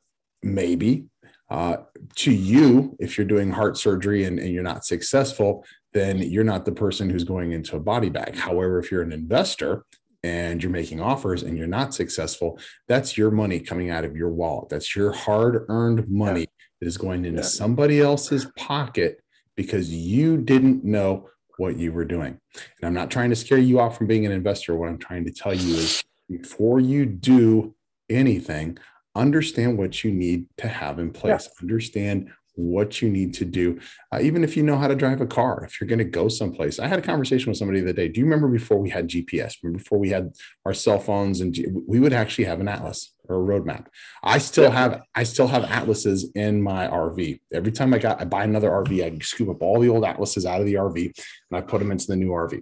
maybe 0.44 1.06
uh, 1.50 1.78
to 2.18 2.32
you, 2.32 2.96
if 3.00 3.18
you're 3.18 3.26
doing 3.26 3.50
heart 3.52 3.78
surgery 3.78 4.26
and, 4.26 4.38
and 4.38 4.50
you're 4.54 4.64
not 4.64 4.86
successful, 4.86 5.64
then 5.94 6.18
you're 6.18 6.44
not 6.44 6.66
the 6.66 6.72
person 6.74 7.10
who's 7.10 7.24
going 7.24 7.54
into 7.54 7.78
a 7.78 7.80
body 7.80 8.10
bag. 8.10 8.36
However, 8.36 8.80
if 8.80 8.92
you're 8.92 9.02
an 9.02 9.14
investor 9.14 9.86
and 10.24 10.62
you're 10.62 10.72
making 10.72 11.00
offers 11.00 11.44
and 11.44 11.58
you're 11.58 11.68
not 11.68 11.94
successful, 11.94 12.60
that's 12.88 13.18
your 13.18 13.32
money 13.32 13.60
coming 13.60 13.92
out 13.92 14.04
of 14.04 14.16
your 14.16 14.30
wallet. 14.30 14.70
That's 14.70 14.94
your 14.96 15.14
hard 15.14 15.66
earned 15.70 16.10
money 16.10 16.48
that 16.82 16.88
is 16.88 16.98
going 16.98 17.24
into 17.24 17.42
Yeah. 17.42 17.48
somebody 17.48 18.02
else's 18.02 18.46
pocket 18.58 19.22
because 19.56 19.90
you 19.90 20.38
didn't 20.38 20.84
know 20.84 21.30
what 21.58 21.78
you 21.78 21.94
were 21.94 22.04
doing. 22.04 22.38
And 22.54 22.84
I'm 22.84 22.94
not 22.94 23.10
trying 23.10 23.30
to 23.30 23.36
scare 23.38 23.58
you 23.58 23.80
off 23.80 23.98
from 23.98 24.08
being 24.08 24.26
an 24.26 24.34
investor. 24.34 24.76
What 24.76 24.90
I'm 24.90 24.98
trying 24.98 25.24
to 25.26 25.32
tell 25.32 25.54
you 25.54 25.76
is 25.76 26.04
before 26.30 26.82
you 26.82 27.06
do 27.06 27.74
anything, 28.10 28.78
understand 29.16 29.78
what 29.78 30.04
you 30.04 30.12
need 30.12 30.46
to 30.58 30.68
have 30.68 31.00
in 31.00 31.12
place. 31.12 31.50
Understand 31.62 32.30
what 32.58 33.02
you 33.02 33.10
need 33.10 33.34
to 33.34 33.44
do, 33.44 33.78
uh, 34.14 34.20
even 34.22 34.42
if 34.42 34.56
you 34.56 34.64
know 34.64 34.78
how 34.78 34.88
to 34.88 34.96
drive 34.96 35.20
a 35.20 35.26
car. 35.28 35.66
If 35.66 35.82
you're 35.82 35.90
going 35.90 36.00
to 36.00 36.06
go 36.06 36.30
someplace, 36.30 36.80
I 36.80 36.88
had 36.88 36.98
a 37.00 37.02
conversation 37.02 37.50
with 37.52 37.58
somebody 37.58 37.82
the 37.82 37.88
other 37.88 37.94
day. 37.94 38.08
Do 38.08 38.22
you 38.22 38.26
remember 38.26 38.48
before 38.48 38.78
we 38.78 38.90
had 38.90 39.10
GPS? 39.10 39.56
Before 39.62 40.00
we 40.00 40.08
had 40.10 40.32
our 40.66 40.74
cell 40.74 40.98
phones, 40.98 41.42
and 41.42 41.54
G- 41.54 41.68
we 41.86 42.00
would 42.00 42.14
actually 42.14 42.46
have 42.46 42.62
an 42.62 42.70
atlas 42.70 43.14
or 43.28 43.36
a 43.36 43.40
roadmap. 43.60 43.88
I 44.24 44.38
still 44.38 44.66
Yeah. 44.66 44.70
have 44.72 45.02
I 45.14 45.24
still 45.24 45.48
have 45.48 45.66
atlases 45.66 46.32
in 46.34 46.62
my 46.62 46.88
RV. 46.88 47.42
Every 47.54 47.74
time 47.74 47.94
I 47.94 47.98
got 47.98 48.22
I 48.22 48.26
buy 48.26 48.46
another 48.46 48.70
RV, 48.70 49.04
I 49.04 49.18
scoop 49.22 49.50
up 49.50 49.62
all 49.62 49.82
the 49.82 49.90
old 49.90 50.06
atlases 50.06 50.46
out 50.46 50.62
of 50.62 50.66
the 50.66 50.76
RV 50.76 51.12
and 51.52 51.58
I 51.58 51.62
put 51.62 51.80
them 51.80 51.92
into 51.92 52.08
the 52.08 52.16
new 52.16 52.30
RV. 52.30 52.62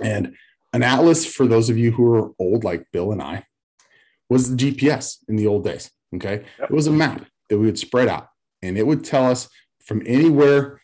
And 0.00 0.34
an 0.72 0.82
atlas, 0.82 1.24
for 1.24 1.46
those 1.46 1.70
of 1.70 1.78
you 1.78 1.92
who 1.92 2.12
are 2.12 2.32
old, 2.40 2.64
like 2.64 2.86
Bill 2.92 3.12
and 3.12 3.22
I, 3.22 3.44
was 4.28 4.54
the 4.54 4.56
GPS 4.56 5.18
in 5.28 5.36
the 5.36 5.46
old 5.46 5.64
days. 5.64 5.90
Okay. 6.14 6.44
Yep. 6.58 6.70
It 6.70 6.74
was 6.74 6.86
a 6.86 6.92
map 6.92 7.26
that 7.48 7.58
we 7.58 7.66
would 7.66 7.78
spread 7.78 8.08
out 8.08 8.28
and 8.62 8.78
it 8.78 8.86
would 8.86 9.04
tell 9.04 9.26
us 9.26 9.48
from 9.84 10.02
anywhere 10.06 10.80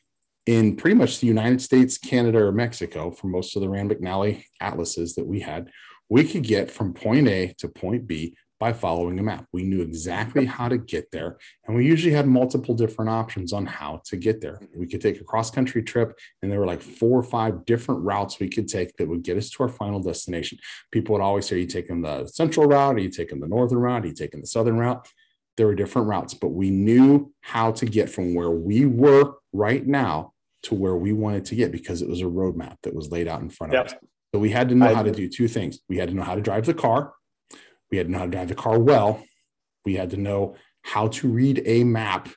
in 0.47 0.77
pretty 0.77 0.97
much 0.97 1.21
the 1.21 1.27
United 1.27 1.61
States, 1.63 1.99
Canada, 1.99 2.39
or 2.39 2.53
Mexico, 2.53 3.11
for 3.11 3.29
most 3.29 3.55
of 3.55 3.63
the 3.63 3.69
Rand 3.69 3.91
McNally 3.91 4.45
atlases 4.61 5.15
that 5.15 5.27
we 5.27 5.41
had, 5.41 5.71
we 6.09 6.25
could 6.25 6.43
get 6.43 6.71
from 6.71 6.93
point 6.93 7.29
A 7.29 7.55
to 7.59 7.69
point 7.69 8.07
B 8.07 8.35
by 8.63 8.73
following 8.73 9.19
a 9.19 9.23
map. 9.25 9.45
We 9.53 9.65
knew 9.65 9.83
exactly 9.83 10.45
how 10.47 10.69
to 10.69 10.79
get 10.79 11.11
there. 11.11 11.37
And 11.67 11.75
we 11.77 11.85
usually 11.85 12.13
had 12.15 12.29
multiple 12.29 12.77
different 12.77 13.11
options 13.11 13.53
on 13.53 13.67
how 13.67 14.03
to 14.05 14.17
get 14.17 14.41
there. 14.41 14.61
Mm-hmm. 14.63 14.79
We 14.79 14.87
could 14.87 15.01
take 15.01 15.21
a 15.21 15.25
cross 15.25 15.51
country 15.51 15.83
trip, 15.83 16.17
and 16.41 16.53
there 16.53 16.61
were 16.61 16.67
like 16.67 16.81
four 16.81 17.19
or 17.19 17.25
five 17.25 17.65
different 17.65 18.05
routes 18.05 18.39
we 18.39 18.49
could 18.49 18.69
take 18.69 18.97
that 18.99 19.09
would 19.09 19.25
get 19.25 19.37
us 19.37 19.51
to 19.51 19.65
our 19.65 19.69
final 19.69 19.99
destination. 20.01 20.59
People 20.93 21.15
would 21.15 21.23
always 21.23 21.45
say, 21.47 21.59
you 21.59 21.67
taking 21.67 22.03
the 22.03 22.29
central 22.29 22.67
route, 22.67 22.95
are 22.95 23.01
you 23.01 23.11
taking 23.11 23.41
the 23.41 23.49
northern 23.49 23.79
route, 23.79 24.05
are 24.05 24.07
you 24.07 24.15
taking 24.15 24.41
the 24.41 24.47
southern 24.47 24.79
route? 24.79 25.09
There 25.57 25.67
were 25.67 25.75
different 25.75 26.07
routes, 26.07 26.33
but 26.33 26.51
we 26.51 26.71
knew 26.71 27.33
how 27.41 27.73
to 27.73 27.85
get 27.85 28.11
from 28.11 28.33
where 28.33 28.53
we 28.53 28.87
were 28.87 29.35
right 29.53 29.85
now 29.85 30.35
to 30.63 30.77
where 30.77 30.95
we 30.95 31.13
wanted 31.13 31.47
to 31.47 31.57
get 31.57 31.73
because 31.73 32.01
it 32.01 32.09
was 32.09 32.21
a 32.21 32.27
roadmap 32.27 32.77
that 32.85 32.95
was 32.95 33.11
laid 33.11 33.27
out 33.27 33.41
in 33.43 33.51
front 33.51 33.73
of 33.75 33.79
Yep. 33.79 33.87
us. 33.87 33.95
So 34.33 34.39
we 34.39 34.51
had 34.51 34.69
to 34.69 34.77
know 34.77 34.87
I- 34.87 34.95
how 34.95 35.03
to 35.03 35.11
do 35.11 35.29
two 35.29 35.49
things. 35.49 35.81
We 35.89 35.97
had 35.97 36.11
to 36.11 36.15
know 36.15 36.23
how 36.23 36.37
to 36.37 36.41
drive 36.41 36.65
the 36.65 36.75
car. 36.75 37.13
We 37.93 37.99
had 37.99 38.07
to 38.07 38.13
know 38.13 38.19
how 38.21 38.25
to 38.25 38.31
drive 38.31 38.49
the 38.49 38.55
car 38.55 38.79
well. 38.79 39.23
We 39.85 39.95
had 39.95 40.11
to 40.11 40.17
know 40.17 40.57
how 40.81 41.09
to 41.09 41.29
read 41.29 41.63
a 41.67 41.85
map. 41.85 42.31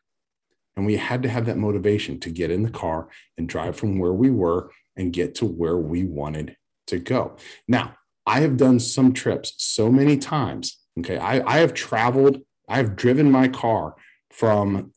And 0.76 0.86
we 0.86 0.98
had 0.98 1.24
to 1.24 1.30
have 1.30 1.46
that 1.46 1.58
motivation 1.58 2.20
to 2.20 2.30
get 2.30 2.52
in 2.52 2.62
the 2.62 2.70
car 2.70 3.08
and 3.38 3.48
drive 3.48 3.78
from 3.78 3.98
where 3.98 4.12
we 4.12 4.30
were 4.30 4.70
and 4.98 5.14
get 5.14 5.34
to 5.36 5.46
where 5.46 5.78
we 5.78 6.04
wanted 6.04 6.58
to 6.88 7.00
go. 7.00 7.38
Now, 7.70 7.96
I 8.26 8.42
have 8.42 8.58
done 8.58 8.80
some 8.80 9.14
trips 9.14 9.54
so 9.58 9.90
many 9.90 10.18
times. 10.18 10.78
Okay. 11.00 11.18
I, 11.18 11.42
I 11.50 11.60
have 11.60 11.74
traveled, 11.74 12.42
I 12.68 12.76
have 12.76 12.98
driven 12.98 13.32
my 13.32 13.48
car 13.48 13.96
from 14.32 14.92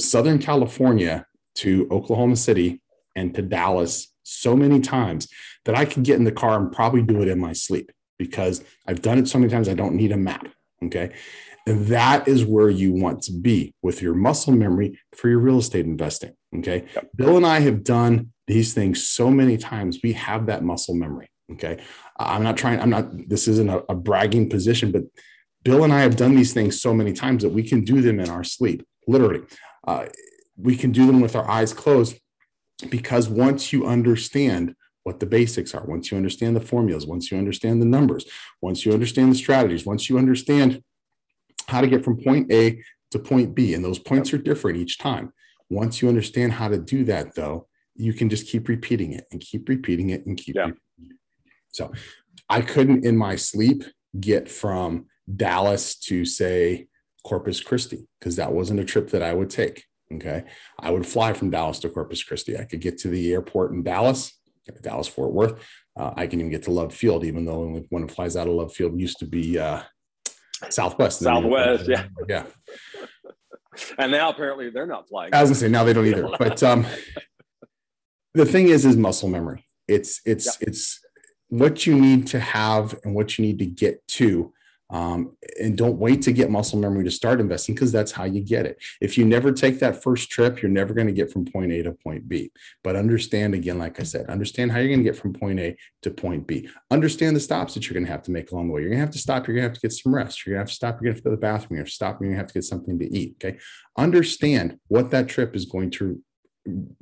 Southern 0.00 0.40
California 0.40 1.26
to 1.56 1.86
Oklahoma 1.92 2.36
City 2.36 2.82
and 3.14 3.32
to 3.36 3.42
Dallas 3.42 4.12
so 4.24 4.56
many 4.56 4.80
times 4.80 5.28
that 5.64 5.76
I 5.76 5.84
could 5.84 6.02
get 6.02 6.16
in 6.16 6.24
the 6.24 6.32
car 6.32 6.58
and 6.58 6.72
probably 6.72 7.02
do 7.02 7.22
it 7.22 7.28
in 7.28 7.38
my 7.38 7.52
sleep 7.52 7.92
because 8.20 8.62
I've 8.86 9.00
done 9.00 9.18
it 9.18 9.28
so 9.28 9.38
many 9.38 9.50
times 9.50 9.66
I 9.66 9.72
don't 9.72 9.94
need 9.94 10.12
a 10.12 10.16
map. 10.18 10.46
Okay. 10.84 11.10
And 11.66 11.86
that 11.86 12.28
is 12.28 12.44
where 12.44 12.68
you 12.68 12.92
want 12.92 13.22
to 13.22 13.32
be 13.32 13.74
with 13.80 14.02
your 14.02 14.14
muscle 14.14 14.52
memory 14.52 15.00
for 15.16 15.30
your 15.30 15.38
real 15.38 15.58
estate 15.58 15.86
investing. 15.86 16.34
Okay. 16.58 16.84
Yep. 16.94 17.10
Bill 17.16 17.36
and 17.38 17.46
I 17.46 17.60
have 17.60 17.82
done 17.82 18.32
these 18.46 18.74
things 18.74 19.08
so 19.08 19.30
many 19.30 19.56
times. 19.56 20.00
We 20.04 20.12
have 20.12 20.46
that 20.46 20.62
muscle 20.62 20.94
memory. 20.94 21.30
Okay. 21.52 21.78
I'm 22.18 22.42
not 22.42 22.58
trying, 22.58 22.78
I'm 22.78 22.90
not, 22.90 23.06
this 23.28 23.48
isn't 23.48 23.70
a, 23.70 23.78
a 23.88 23.94
bragging 23.94 24.50
position, 24.50 24.92
but 24.92 25.04
Bill 25.64 25.82
and 25.82 25.92
I 25.92 26.02
have 26.02 26.16
done 26.16 26.34
these 26.36 26.52
things 26.52 26.80
so 26.80 26.92
many 26.92 27.14
times 27.14 27.42
that 27.42 27.52
we 27.52 27.62
can 27.62 27.84
do 27.84 28.02
them 28.02 28.20
in 28.20 28.28
our 28.28 28.44
sleep, 28.44 28.86
literally. 29.08 29.40
Uh, 29.88 30.06
we 30.58 30.76
can 30.76 30.92
do 30.92 31.06
them 31.06 31.22
with 31.22 31.34
our 31.34 31.48
eyes 31.48 31.72
closed 31.72 32.18
because 32.90 33.30
once 33.30 33.72
you 33.72 33.86
understand 33.86 34.74
what 35.10 35.18
the 35.18 35.26
basics 35.26 35.74
are, 35.74 35.84
once 35.84 36.12
you 36.12 36.16
understand 36.16 36.54
the 36.54 36.60
formulas, 36.60 37.04
once 37.04 37.32
you 37.32 37.36
understand 37.36 37.82
the 37.82 37.86
numbers, 37.86 38.24
once 38.60 38.86
you 38.86 38.92
understand 38.92 39.32
the 39.32 39.36
strategies, 39.36 39.84
once 39.84 40.08
you 40.08 40.18
understand 40.18 40.84
how 41.66 41.80
to 41.80 41.88
get 41.88 42.04
from 42.04 42.16
point 42.16 42.52
A 42.52 42.80
to 43.10 43.18
point 43.18 43.52
B, 43.56 43.74
and 43.74 43.84
those 43.84 43.98
points 43.98 44.32
are 44.32 44.38
different 44.38 44.78
each 44.78 44.98
time. 44.98 45.32
Once 45.68 46.00
you 46.00 46.08
understand 46.08 46.52
how 46.52 46.68
to 46.68 46.78
do 46.78 47.02
that, 47.04 47.34
though, 47.34 47.66
you 47.96 48.12
can 48.12 48.30
just 48.30 48.46
keep 48.46 48.68
repeating 48.68 49.12
it 49.12 49.24
and 49.32 49.40
keep 49.40 49.68
repeating 49.68 50.10
it 50.10 50.24
and 50.26 50.38
keep 50.38 50.54
yeah. 50.54 50.70
So 51.72 51.90
I 52.48 52.60
couldn't 52.60 53.04
in 53.04 53.16
my 53.16 53.34
sleep 53.34 53.82
get 54.20 54.48
from 54.48 55.06
Dallas 55.36 55.96
to 56.06 56.24
say 56.24 56.86
Corpus 57.24 57.60
Christi 57.60 58.06
because 58.20 58.36
that 58.36 58.52
wasn't 58.52 58.78
a 58.78 58.84
trip 58.84 59.10
that 59.10 59.24
I 59.24 59.34
would 59.34 59.50
take. 59.50 59.86
Okay. 60.14 60.44
I 60.78 60.90
would 60.90 61.06
fly 61.06 61.32
from 61.32 61.50
Dallas 61.50 61.80
to 61.80 61.88
Corpus 61.88 62.22
Christi. 62.22 62.56
I 62.56 62.64
could 62.64 62.80
get 62.80 62.98
to 62.98 63.08
the 63.08 63.32
airport 63.32 63.72
in 63.72 63.82
Dallas, 63.82 64.39
Dallas 64.82 65.08
Fort 65.08 65.32
Worth. 65.32 65.64
Uh, 65.96 66.12
I 66.16 66.26
can 66.26 66.40
even 66.40 66.50
get 66.50 66.64
to 66.64 66.70
Love 66.70 66.94
Field, 66.94 67.24
even 67.24 67.44
though 67.44 67.82
when 67.90 68.04
it 68.04 68.10
flies 68.10 68.36
out 68.36 68.48
of 68.48 68.54
Love 68.54 68.72
Field 68.72 68.98
used 68.98 69.18
to 69.18 69.26
be 69.26 69.58
uh, 69.58 69.82
Southwest. 70.68 71.20
Southwest, 71.20 71.88
yeah. 71.88 72.06
Yeah. 72.28 72.46
And 73.98 74.10
now 74.10 74.30
apparently 74.30 74.68
they're 74.68 74.84
not 74.84 75.08
flying. 75.08 75.32
I 75.32 75.40
was 75.40 75.50
gonna 75.50 75.60
say 75.60 75.68
now 75.68 75.84
they 75.84 75.92
don't 75.92 76.04
either. 76.04 76.28
But 76.38 76.60
um, 76.62 76.84
the 78.34 78.44
thing 78.44 78.68
is, 78.68 78.84
is 78.84 78.96
muscle 78.96 79.28
memory. 79.28 79.64
It's 79.86 80.20
it's 80.26 80.58
yeah. 80.60 80.68
it's 80.68 81.00
what 81.48 81.86
you 81.86 81.94
need 81.94 82.26
to 82.28 82.40
have 82.40 82.98
and 83.04 83.14
what 83.14 83.38
you 83.38 83.44
need 83.44 83.60
to 83.60 83.66
get 83.66 84.06
to 84.08 84.52
um, 84.90 85.36
and 85.60 85.76
don't 85.76 85.98
wait 85.98 86.22
to 86.22 86.32
get 86.32 86.50
muscle 86.50 86.78
memory 86.78 87.04
to 87.04 87.10
start 87.10 87.40
investing 87.40 87.74
because 87.74 87.92
that's 87.92 88.12
how 88.12 88.24
you 88.24 88.40
get 88.40 88.66
it. 88.66 88.78
If 89.00 89.16
you 89.16 89.24
never 89.24 89.52
take 89.52 89.78
that 89.80 90.02
first 90.02 90.30
trip, 90.30 90.60
you're 90.60 90.70
never 90.70 90.94
going 90.94 91.06
to 91.06 91.12
get 91.12 91.32
from 91.32 91.44
point 91.44 91.72
A 91.72 91.82
to 91.84 91.92
point 91.92 92.28
B. 92.28 92.50
But 92.82 92.96
understand 92.96 93.54
again, 93.54 93.78
like 93.78 94.00
I 94.00 94.02
said, 94.02 94.26
understand 94.26 94.72
how 94.72 94.78
you're 94.78 94.88
going 94.88 95.00
to 95.00 95.10
get 95.10 95.16
from 95.16 95.32
point 95.32 95.60
A 95.60 95.76
to 96.02 96.10
point 96.10 96.46
B. 96.46 96.68
Understand 96.90 97.36
the 97.36 97.40
stops 97.40 97.74
that 97.74 97.86
you're 97.86 97.94
going 97.94 98.06
to 98.06 98.12
have 98.12 98.22
to 98.24 98.30
make 98.30 98.50
along 98.50 98.68
the 98.68 98.72
way. 98.72 98.80
You're 98.80 98.90
going 98.90 99.00
to 99.00 99.06
have 99.06 99.14
to 99.14 99.18
stop. 99.18 99.46
You're 99.46 99.56
going 99.56 99.64
to 99.64 99.68
have 99.68 99.78
to 99.78 99.80
get 99.80 99.92
some 99.92 100.14
rest. 100.14 100.44
You're 100.44 100.54
going 100.54 100.58
to 100.58 100.62
have 100.62 100.70
to 100.70 100.74
stop. 100.74 100.94
You're 100.96 101.12
going 101.12 101.14
to 101.14 101.18
have 101.18 101.22
to 101.22 101.24
go 101.24 101.30
to 101.30 101.36
the 101.36 101.40
bathroom. 101.40 101.76
You're 101.76 101.82
going 101.84 101.86
to 101.86 101.92
stop. 101.92 102.20
You're 102.20 102.28
going 102.28 102.36
to 102.36 102.38
have 102.38 102.48
to 102.48 102.54
get 102.54 102.64
something 102.64 102.98
to 102.98 103.16
eat. 103.16 103.36
Okay. 103.42 103.58
Understand 103.96 104.78
what 104.88 105.10
that 105.10 105.28
trip 105.28 105.54
is 105.54 105.66
going 105.66 105.90
to 105.92 106.20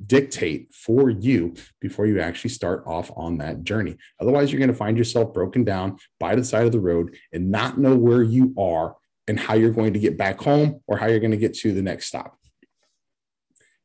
dictate 0.05 0.73
for 0.73 1.09
you 1.09 1.53
before 1.81 2.05
you 2.05 2.19
actually 2.19 2.49
start 2.49 2.83
off 2.85 3.11
on 3.15 3.37
that 3.37 3.63
journey. 3.63 3.97
Otherwise, 4.19 4.51
you're 4.51 4.59
going 4.59 4.71
to 4.71 4.75
find 4.75 4.97
yourself 4.97 5.33
broken 5.33 5.63
down 5.63 5.97
by 6.19 6.35
the 6.35 6.43
side 6.43 6.65
of 6.65 6.71
the 6.71 6.79
road 6.79 7.15
and 7.33 7.51
not 7.51 7.77
know 7.77 7.95
where 7.95 8.23
you 8.23 8.53
are 8.57 8.95
and 9.27 9.39
how 9.39 9.53
you're 9.53 9.71
going 9.71 9.93
to 9.93 9.99
get 9.99 10.17
back 10.17 10.39
home 10.39 10.81
or 10.87 10.97
how 10.97 11.07
you're 11.07 11.19
going 11.19 11.31
to 11.31 11.37
get 11.37 11.53
to 11.53 11.73
the 11.73 11.81
next 11.81 12.07
stop. 12.07 12.37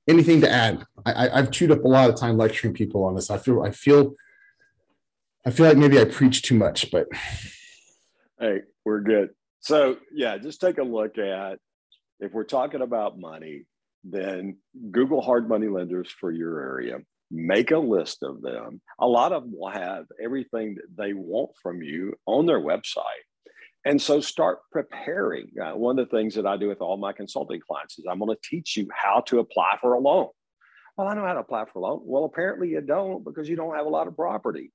Anything 0.07 0.41
to 0.43 0.51
add? 0.51 0.85
I, 1.07 1.29
have 1.29 1.51
chewed 1.51 1.71
up 1.71 1.85
a 1.85 1.89
lot 1.89 2.11
of 2.11 2.17
time 2.17 2.37
lecturing 2.37 2.75
people 2.75 3.05
on 3.05 3.15
this. 3.15 3.31
I 3.31 3.39
feel 3.39 3.63
I 3.63 3.71
feel 3.71 4.15
I 5.47 5.51
feel 5.51 5.67
like 5.67 5.79
maybe 5.79 5.99
I 5.99 6.05
preach 6.05 6.43
too 6.43 6.55
much, 6.55 6.91
but 6.91 7.07
hey, 8.39 8.63
we're 8.85 9.01
good. 9.01 9.31
So 9.61 9.97
yeah, 10.13 10.37
just 10.37 10.61
take 10.61 10.77
a 10.77 10.83
look 10.83 11.17
at 11.17 11.59
if 12.21 12.33
we're 12.33 12.45
talking 12.45 12.83
about 12.83 13.19
money, 13.19 13.65
then 14.05 14.59
Google 14.90 15.21
hard 15.21 15.49
money 15.49 15.69
lenders 15.69 16.11
for 16.11 16.31
your 16.31 16.61
area. 16.61 16.99
Make 17.31 17.71
a 17.71 17.79
list 17.79 18.23
of 18.23 18.43
them. 18.43 18.81
A 19.01 19.07
lot 19.07 19.33
of 19.33 19.43
them 19.43 19.55
will 19.57 19.71
have 19.71 20.05
everything 20.23 20.77
that 20.77 20.97
they 20.97 21.14
want 21.14 21.51
from 21.62 21.83
you 21.83 22.14
on 22.27 22.47
their 22.47 22.61
website. 22.61 23.25
And 23.87 24.01
so 24.01 24.21
start 24.21 24.59
preparing. 24.71 25.49
Uh, 25.61 25.73
one 25.73 25.99
of 25.99 26.09
the 26.09 26.17
things 26.17 26.35
that 26.35 26.47
I 26.47 26.57
do 26.57 26.69
with 26.69 26.81
all 26.81 26.97
my 26.97 27.12
consulting 27.12 27.61
clients 27.67 27.99
is 27.99 28.07
I'm 28.09 28.19
going 28.19 28.35
to 28.35 28.49
teach 28.49 28.77
you 28.77 28.88
how 28.95 29.21
to 29.27 29.40
apply 29.40 29.79
for 29.81 29.95
a 29.95 30.01
loan. 30.01 30.29
Well, 30.97 31.09
I 31.09 31.14
know 31.14 31.27
how 31.27 31.35
to 31.35 31.40
apply 31.40 31.64
for 31.67 31.81
a 31.81 31.83
loan. 31.83 32.01
Well, 32.05 32.25
apparently 32.25 32.69
you 32.69 32.81
don't 32.81 33.25
because 33.25 33.49
you 33.49 33.57
don't 33.57 33.75
have 33.75 33.87
a 33.87 33.90
lot 33.90 34.07
of 34.07 34.17
property. 34.17 34.71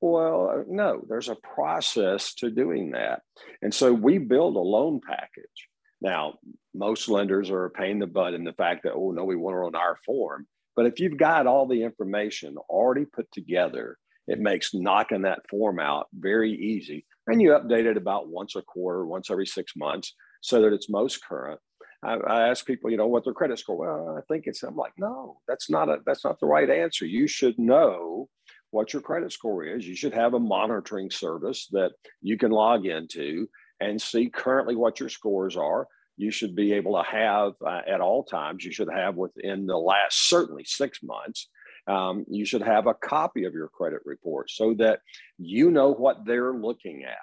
Well, 0.00 0.50
uh, 0.50 0.62
no, 0.68 1.04
there's 1.08 1.28
a 1.28 1.36
process 1.36 2.34
to 2.36 2.50
doing 2.50 2.92
that. 2.92 3.22
And 3.60 3.74
so 3.74 3.92
we 3.92 4.18
build 4.18 4.56
a 4.56 4.60
loan 4.60 5.00
package. 5.06 5.68
Now, 6.00 6.38
most 6.74 7.08
lenders 7.08 7.50
are 7.50 7.66
a 7.66 7.70
pain 7.70 7.92
in 7.92 7.98
the 7.98 8.06
butt 8.06 8.34
in 8.34 8.44
the 8.44 8.52
fact 8.52 8.84
that, 8.84 8.94
oh, 8.94 9.10
no, 9.10 9.24
we 9.24 9.36
want 9.36 9.56
it 9.56 9.66
on 9.66 9.74
our 9.74 9.96
form. 10.06 10.46
But 10.76 10.86
if 10.86 11.00
you've 11.00 11.18
got 11.18 11.46
all 11.46 11.66
the 11.66 11.82
information 11.82 12.56
already 12.68 13.04
put 13.04 13.30
together, 13.32 13.98
it 14.26 14.38
makes 14.38 14.72
knocking 14.72 15.22
that 15.22 15.48
form 15.48 15.78
out 15.78 16.06
very 16.14 16.52
easy. 16.52 17.04
And 17.26 17.42
you 17.42 17.50
update 17.50 17.86
it 17.86 17.96
about 17.96 18.28
once 18.28 18.56
a 18.56 18.62
quarter, 18.62 19.04
once 19.04 19.30
every 19.30 19.46
six 19.46 19.72
months, 19.76 20.14
so 20.40 20.62
that 20.62 20.72
it's 20.72 20.88
most 20.88 21.24
current. 21.24 21.60
I, 22.02 22.14
I 22.14 22.48
ask 22.48 22.64
people, 22.64 22.90
you 22.90 22.96
know, 22.96 23.08
what 23.08 23.24
their 23.24 23.34
credit 23.34 23.58
score. 23.58 23.76
Well, 23.76 24.16
I 24.16 24.22
think 24.32 24.46
it's. 24.46 24.62
I'm 24.62 24.76
like, 24.76 24.94
no, 24.96 25.40
that's 25.46 25.68
not 25.68 25.88
a. 25.88 25.98
That's 26.06 26.24
not 26.24 26.40
the 26.40 26.46
right 26.46 26.70
answer. 26.70 27.04
You 27.04 27.26
should 27.26 27.58
know 27.58 28.28
what 28.70 28.92
your 28.92 29.02
credit 29.02 29.32
score 29.32 29.64
is. 29.64 29.86
You 29.86 29.96
should 29.96 30.14
have 30.14 30.34
a 30.34 30.40
monitoring 30.40 31.10
service 31.10 31.66
that 31.72 31.92
you 32.22 32.38
can 32.38 32.52
log 32.52 32.86
into 32.86 33.48
and 33.80 34.00
see 34.00 34.28
currently 34.28 34.76
what 34.76 35.00
your 35.00 35.08
scores 35.08 35.56
are. 35.56 35.88
You 36.16 36.30
should 36.30 36.54
be 36.54 36.74
able 36.74 37.02
to 37.02 37.10
have 37.10 37.52
uh, 37.66 37.80
at 37.88 38.00
all 38.00 38.24
times, 38.24 38.64
you 38.64 38.72
should 38.72 38.90
have 38.92 39.16
within 39.16 39.66
the 39.66 39.78
last 39.78 40.28
certainly 40.28 40.64
six 40.64 41.02
months, 41.02 41.48
um, 41.86 42.24
you 42.28 42.44
should 42.44 42.62
have 42.62 42.86
a 42.86 42.94
copy 42.94 43.44
of 43.44 43.54
your 43.54 43.68
credit 43.68 44.00
report 44.04 44.50
so 44.50 44.74
that 44.74 45.00
you 45.38 45.70
know 45.70 45.92
what 45.92 46.24
they're 46.26 46.52
looking 46.52 47.04
at. 47.04 47.16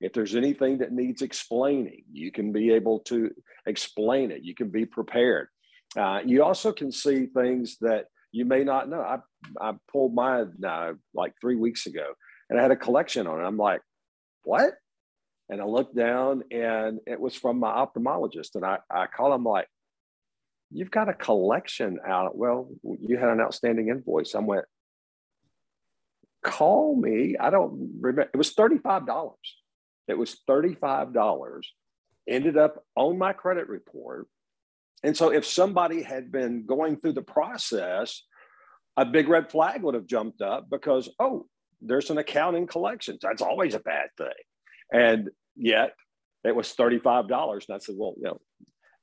If 0.00 0.12
there's 0.12 0.36
anything 0.36 0.78
that 0.78 0.92
needs 0.92 1.22
explaining, 1.22 2.04
you 2.10 2.32
can 2.32 2.52
be 2.52 2.70
able 2.72 3.00
to 3.00 3.30
explain 3.66 4.30
it. 4.30 4.42
You 4.42 4.54
can 4.54 4.70
be 4.70 4.86
prepared. 4.86 5.48
Uh, 5.96 6.20
you 6.24 6.42
also 6.42 6.72
can 6.72 6.92
see 6.92 7.26
things 7.26 7.76
that 7.80 8.06
you 8.32 8.44
may 8.44 8.64
not 8.64 8.88
know. 8.88 9.00
I, 9.00 9.18
I 9.60 9.74
pulled 9.90 10.14
mine 10.14 10.52
uh, 10.66 10.92
like 11.14 11.34
three 11.40 11.56
weeks 11.56 11.86
ago 11.86 12.06
and 12.48 12.58
I 12.58 12.62
had 12.62 12.70
a 12.70 12.76
collection 12.76 13.26
on 13.26 13.40
it. 13.40 13.44
I'm 13.44 13.56
like, 13.56 13.82
what? 14.44 14.72
And 15.50 15.60
I 15.60 15.64
looked 15.64 15.96
down 15.96 16.44
and 16.52 17.00
it 17.06 17.20
was 17.20 17.34
from 17.34 17.58
my 17.58 17.70
ophthalmologist. 17.70 18.54
And 18.54 18.64
I, 18.64 18.78
I 18.88 19.06
call 19.06 19.34
him 19.34 19.44
like, 19.44 19.66
you've 20.70 20.92
got 20.92 21.08
a 21.08 21.14
collection 21.14 21.98
out. 22.06 22.38
Well, 22.38 22.70
you 22.82 23.18
had 23.18 23.30
an 23.30 23.40
outstanding 23.40 23.88
invoice. 23.88 24.36
I 24.36 24.38
went, 24.38 24.64
call 26.44 26.94
me. 26.94 27.36
I 27.38 27.50
don't 27.50 27.98
remember. 28.00 28.30
It 28.32 28.36
was 28.36 28.54
$35. 28.54 29.32
It 30.06 30.16
was 30.16 30.36
$35. 30.48 31.62
Ended 32.28 32.56
up 32.56 32.84
on 32.94 33.18
my 33.18 33.32
credit 33.32 33.68
report. 33.68 34.28
And 35.02 35.16
so 35.16 35.32
if 35.32 35.44
somebody 35.44 36.02
had 36.02 36.30
been 36.30 36.64
going 36.64 36.96
through 36.98 37.14
the 37.14 37.22
process, 37.22 38.22
a 38.96 39.04
big 39.04 39.28
red 39.28 39.50
flag 39.50 39.82
would 39.82 39.94
have 39.94 40.06
jumped 40.06 40.42
up 40.42 40.68
because, 40.70 41.08
oh, 41.18 41.46
there's 41.80 42.10
an 42.10 42.18
account 42.18 42.56
in 42.56 42.68
collections. 42.68 43.18
That's 43.20 43.42
always 43.42 43.74
a 43.74 43.80
bad 43.80 44.08
thing. 44.16 44.28
And 44.92 45.30
yet 45.56 45.94
it 46.44 46.54
was 46.54 46.74
$35. 46.74 47.68
And 47.68 47.74
I 47.74 47.78
said, 47.78 47.94
well, 47.98 48.14
you 48.16 48.24
know, 48.24 48.40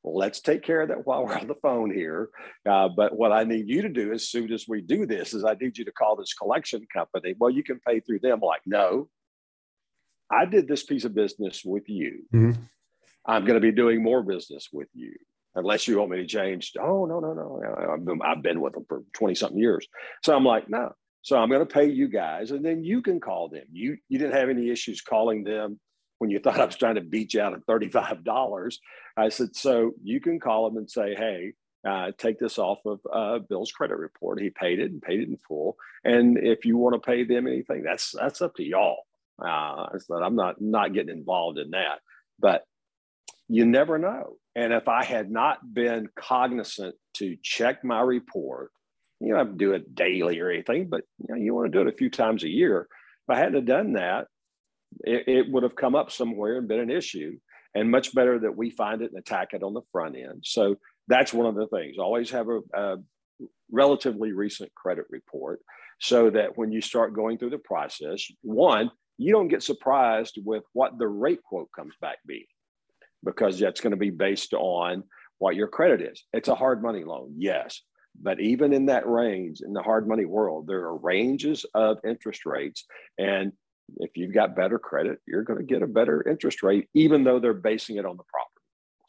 well, 0.03 0.17
let's 0.17 0.41
take 0.41 0.63
care 0.63 0.81
of 0.81 0.89
that 0.89 1.05
while 1.05 1.25
we're 1.25 1.38
on 1.38 1.47
the 1.47 1.55
phone 1.55 1.93
here. 1.93 2.29
Uh, 2.67 2.89
but 2.89 3.15
what 3.15 3.31
I 3.31 3.43
need 3.43 3.67
you 3.67 3.81
to 3.83 3.89
do 3.89 4.12
as 4.13 4.27
soon 4.27 4.51
as 4.53 4.67
we 4.67 4.81
do 4.81 5.05
this 5.05 5.33
is 5.33 5.43
I 5.43 5.55
need 5.60 5.77
you 5.77 5.86
to 5.86 5.91
call 5.91 6.15
this 6.15 6.33
collection 6.33 6.86
company. 6.93 7.36
Well, 7.38 7.49
you 7.49 7.63
can 7.63 7.79
pay 7.79 7.99
through 7.99 8.19
them. 8.19 8.39
Like, 8.41 8.62
no, 8.65 9.10
I 10.31 10.45
did 10.45 10.67
this 10.67 10.83
piece 10.83 11.05
of 11.05 11.15
business 11.15 11.63
with 11.63 11.88
you. 11.88 12.23
Mm-hmm. 12.33 12.62
I'm 13.25 13.43
going 13.43 13.60
to 13.60 13.65
be 13.65 13.73
doing 13.73 14.01
more 14.01 14.23
business 14.23 14.69
with 14.71 14.88
you 14.93 15.13
unless 15.55 15.88
you 15.88 15.97
want 15.97 16.12
me 16.12 16.17
to 16.17 16.25
change. 16.25 16.71
Oh, 16.79 17.05
no, 17.05 17.19
no, 17.19 17.33
no. 17.33 17.62
I've 17.93 18.05
been, 18.05 18.19
I've 18.23 18.41
been 18.41 18.62
with 18.62 18.73
them 18.73 18.86
for 18.88 19.03
20 19.13 19.36
something 19.36 19.60
years. 19.60 19.86
So 20.23 20.36
I'm 20.36 20.45
like, 20.45 20.69
no. 20.69 20.93
So 21.23 21.38
I'm 21.38 21.49
going 21.49 21.60
to 21.60 21.65
pay 21.65 21.89
you 21.89 22.07
guys 22.07 22.51
and 22.51 22.63
then 22.63 22.86
you 22.86 23.01
can 23.01 23.19
call 23.19 23.49
them. 23.49 23.65
You, 23.71 23.97
you 24.07 24.17
didn't 24.17 24.36
have 24.36 24.49
any 24.49 24.69
issues 24.69 25.01
calling 25.01 25.43
them 25.43 25.79
when 26.19 26.30
you 26.30 26.39
thought 26.39 26.60
I 26.60 26.65
was 26.65 26.75
trying 26.75 26.95
to 26.95 27.01
beat 27.01 27.34
you 27.34 27.41
out 27.41 27.53
of 27.53 27.65
$35. 27.65 28.77
I 29.15 29.30
said, 29.30 29.56
so 29.56 29.91
you 30.03 30.19
can 30.19 30.39
call 30.39 30.67
him 30.67 30.77
and 30.77 30.89
say, 30.89 31.15
hey, 31.15 31.53
uh, 31.88 32.12
take 32.17 32.39
this 32.39 32.58
off 32.58 32.80
of 32.86 32.99
uh, 33.12 33.39
Bill's 33.39 33.71
credit 33.71 33.97
report. 33.97 34.41
He 34.41 34.49
paid 34.49 34.80
it 34.80 34.91
and 34.91 35.01
paid 35.01 35.21
it 35.21 35.30
in 35.30 35.38
full. 35.38 35.77
And 36.03 36.38
if 36.38 36.65
you 36.65 36.77
want 36.77 36.95
to 36.95 36.99
pay 36.99 37.23
them 37.23 37.47
anything, 37.47 37.84
that's 37.84 38.12
that's 38.12 38.41
up 38.41 38.56
to 38.56 38.63
y'all. 38.63 39.03
Uh, 39.41 39.45
I 39.45 39.97
said, 39.99 40.21
I'm 40.23 40.36
not 40.36 40.60
not 40.60 40.93
getting 40.93 41.15
involved 41.15 41.60
in 41.60 41.71
that. 41.71 41.99
But 42.39 42.63
you 43.47 43.65
never 43.65 43.97
know. 43.97 44.38
And 44.56 44.73
if 44.73 44.88
I 44.88 45.03
had 45.03 45.32
not 45.32 45.73
been 45.73 46.10
cognizant 46.15 46.95
to 47.15 47.38
check 47.41 47.84
my 47.84 48.01
report, 48.01 48.71
you 49.19 49.30
don't 49.30 49.38
have 49.38 49.51
to 49.51 49.58
do 49.58 49.73
it 49.73 49.95
daily 49.95 50.39
or 50.39 50.49
anything, 50.49 50.89
but 50.89 51.03
you, 51.19 51.27
know, 51.30 51.41
you 51.41 51.53
want 51.53 51.71
to 51.71 51.77
do 51.77 51.88
it 51.88 51.93
a 51.93 51.97
few 51.97 52.10
times 52.10 52.43
a 52.43 52.49
year. 52.49 52.88
If 53.27 53.36
I 53.36 53.39
hadn't 53.39 53.65
done 53.65 53.93
that, 53.93 54.27
it, 55.04 55.28
it 55.28 55.52
would 55.52 55.63
have 55.63 55.76
come 55.76 55.95
up 55.95 56.12
somewhere 56.12 56.58
and 56.58 56.67
been 56.67 56.80
an 56.80 56.91
issue. 56.91 57.38
And 57.76 57.91
much 57.91 58.15
better 58.15 58.39
that 58.39 58.56
we 58.56 58.71
find 58.71 59.02
it 59.02 59.12
and 59.12 59.19
attack 59.19 59.50
it 59.54 59.62
on 59.62 59.73
the 59.73 59.82
front 59.91 60.15
end. 60.15 60.43
So 60.43 60.78
that's 61.08 61.34
one 61.34 61.45
of 61.45 61.56
the 61.56 61.67
things. 61.67 61.97
Always 62.00 62.32
have 62.32 62.47
a, 62.47 62.62
a 62.73 62.97
relatively 63.71 64.32
recent 64.32 64.73
credit 64.73 65.06
report 65.10 65.60
so 66.00 66.30
that 66.32 66.58
when 66.58 66.71
you 66.71 66.82
start 66.82 67.13
going 67.13 67.38
through 67.38 67.52
the 67.52 67.58
process, 67.60 68.26
one, 68.41 68.89
you 69.17 69.32
don't 69.32 69.47
get 69.47 69.63
surprised 69.63 70.39
with 70.43 70.63
what 70.73 70.97
the 70.97 71.08
rate 71.08 71.43
quote 71.43 71.69
comes 71.76 71.93
back 72.02 72.17
being 72.26 72.45
because 73.23 73.60
that's 73.60 73.82
going 73.82 73.91
to 73.91 73.97
be 73.97 74.12
based 74.12 74.54
on 74.54 75.04
what 75.39 75.56
your 75.56 75.67
credit 75.67 76.02
is. 76.02 76.23
It's 76.34 76.47
a 76.47 76.56
hard 76.56 76.82
money 76.82 77.04
loan, 77.04 77.34
yes. 77.38 77.82
But 78.19 78.39
even 78.39 78.73
in 78.73 78.88
that 78.88 79.08
range, 79.08 79.62
in 79.62 79.73
the 79.73 79.84
hard 79.84 80.08
money 80.08 80.26
world, 80.26 80.67
there 80.67 80.86
are 80.86 80.97
ranges 80.97 81.65
of 81.73 82.00
interest 82.04 82.45
rates. 82.45 82.86
And 83.17 83.54
if 83.97 84.12
you've 84.15 84.34
got 84.34 84.56
better 84.56 84.78
credit, 84.78 85.19
you're 85.28 85.43
going 85.43 85.60
to 85.60 85.65
get 85.65 85.82
a 85.82 85.88
better 85.88 86.28
interest 86.28 86.63
rate, 86.63 86.89
even 86.93 87.23
though 87.23 87.39
they're 87.39 87.54
basing 87.54 87.97
it 87.97 88.06
on 88.06 88.17
the 88.17 88.23
property. 88.23 88.54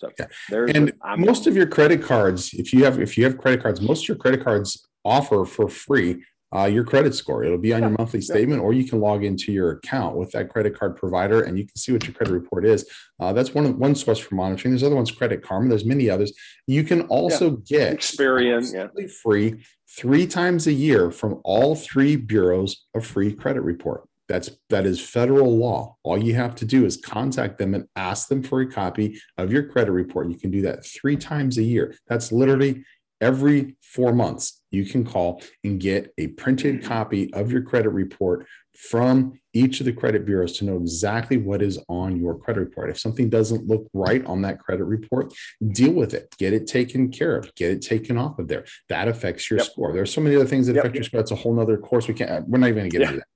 So 0.00 0.10
yeah. 0.18 0.72
and 0.74 0.92
most 1.20 1.48
of 1.48 1.56
your 1.56 1.66
credit 1.66 2.02
cards, 2.02 2.54
if 2.54 2.72
you 2.72 2.84
have 2.84 3.00
if 3.00 3.18
you 3.18 3.24
have 3.24 3.36
credit 3.36 3.62
cards, 3.62 3.80
most 3.80 4.04
of 4.04 4.08
your 4.08 4.16
credit 4.16 4.44
cards 4.44 4.86
offer 5.04 5.44
for 5.44 5.68
free 5.68 6.22
uh, 6.54 6.64
your 6.64 6.84
credit 6.84 7.14
score. 7.14 7.44
It'll 7.44 7.58
be 7.58 7.74
on 7.74 7.82
yeah. 7.82 7.88
your 7.88 7.98
monthly 7.98 8.20
statement, 8.20 8.60
yeah. 8.60 8.64
or 8.64 8.72
you 8.72 8.88
can 8.88 9.00
log 9.00 9.24
into 9.24 9.52
your 9.52 9.72
account 9.72 10.16
with 10.16 10.30
that 10.32 10.48
credit 10.48 10.78
card 10.78 10.96
provider, 10.96 11.42
and 11.42 11.58
you 11.58 11.66
can 11.66 11.76
see 11.76 11.92
what 11.92 12.04
your 12.04 12.14
credit 12.14 12.32
report 12.32 12.64
is. 12.64 12.88
Uh, 13.20 13.32
that's 13.32 13.54
one 13.54 13.78
one 13.78 13.94
source 13.94 14.18
for 14.18 14.34
monitoring. 14.34 14.72
There's 14.72 14.82
other 14.82 14.96
ones, 14.96 15.10
Credit 15.10 15.42
Karma. 15.42 15.68
There's 15.68 15.84
many 15.84 16.08
others. 16.08 16.32
You 16.66 16.84
can 16.84 17.02
also 17.02 17.50
get 17.50 17.98
Experian, 17.98 18.72
yeah. 18.72 19.06
free 19.22 19.62
three 19.96 20.26
times 20.26 20.66
a 20.66 20.72
year 20.72 21.10
from 21.10 21.40
all 21.44 21.74
three 21.74 22.16
bureaus 22.16 22.86
a 22.94 23.00
free 23.00 23.34
credit 23.34 23.62
report. 23.62 24.07
That's 24.28 24.50
that 24.68 24.86
is 24.86 25.00
federal 25.00 25.56
law. 25.56 25.96
All 26.02 26.22
you 26.22 26.34
have 26.34 26.54
to 26.56 26.64
do 26.64 26.84
is 26.84 26.96
contact 26.96 27.58
them 27.58 27.74
and 27.74 27.86
ask 27.96 28.28
them 28.28 28.42
for 28.42 28.60
a 28.60 28.70
copy 28.70 29.20
of 29.36 29.52
your 29.52 29.64
credit 29.64 29.92
report. 29.92 30.28
You 30.28 30.36
can 30.36 30.50
do 30.50 30.62
that 30.62 30.84
three 30.84 31.16
times 31.16 31.58
a 31.58 31.62
year. 31.62 31.96
That's 32.08 32.30
literally 32.30 32.84
every 33.20 33.76
four 33.82 34.12
months. 34.12 34.62
You 34.70 34.84
can 34.84 35.04
call 35.04 35.42
and 35.64 35.80
get 35.80 36.12
a 36.18 36.28
printed 36.28 36.84
copy 36.84 37.32
of 37.32 37.50
your 37.50 37.62
credit 37.62 37.90
report 37.90 38.46
from 38.76 39.32
each 39.54 39.80
of 39.80 39.86
the 39.86 39.92
credit 39.92 40.24
bureaus 40.24 40.52
to 40.58 40.64
know 40.64 40.76
exactly 40.76 41.36
what 41.36 41.62
is 41.62 41.80
on 41.88 42.16
your 42.16 42.38
credit 42.38 42.60
report. 42.60 42.90
If 42.90 42.98
something 43.00 43.28
doesn't 43.28 43.66
look 43.66 43.88
right 43.92 44.24
on 44.24 44.42
that 44.42 44.60
credit 44.60 44.84
report, 44.84 45.34
deal 45.66 45.92
with 45.92 46.14
it, 46.14 46.32
get 46.38 46.52
it 46.52 46.68
taken 46.68 47.10
care 47.10 47.36
of, 47.36 47.52
get 47.56 47.72
it 47.72 47.82
taken 47.82 48.16
off 48.16 48.38
of 48.38 48.46
there. 48.46 48.66
That 48.88 49.08
affects 49.08 49.50
your 49.50 49.58
yep. 49.58 49.66
score. 49.66 49.92
There 49.92 50.02
are 50.02 50.06
so 50.06 50.20
many 50.20 50.36
other 50.36 50.46
things 50.46 50.68
that 50.68 50.74
yep. 50.74 50.84
affect 50.84 50.94
your 50.94 51.04
score. 51.04 51.20
That's 51.20 51.32
a 51.32 51.36
whole 51.36 51.54
nother 51.54 51.76
course. 51.76 52.06
We 52.06 52.14
can't, 52.14 52.46
we're 52.46 52.58
not 52.58 52.68
even 52.68 52.80
going 52.80 52.90
to 52.90 52.98
get 52.98 53.00
yeah. 53.00 53.08
into 53.08 53.18
that. 53.20 53.26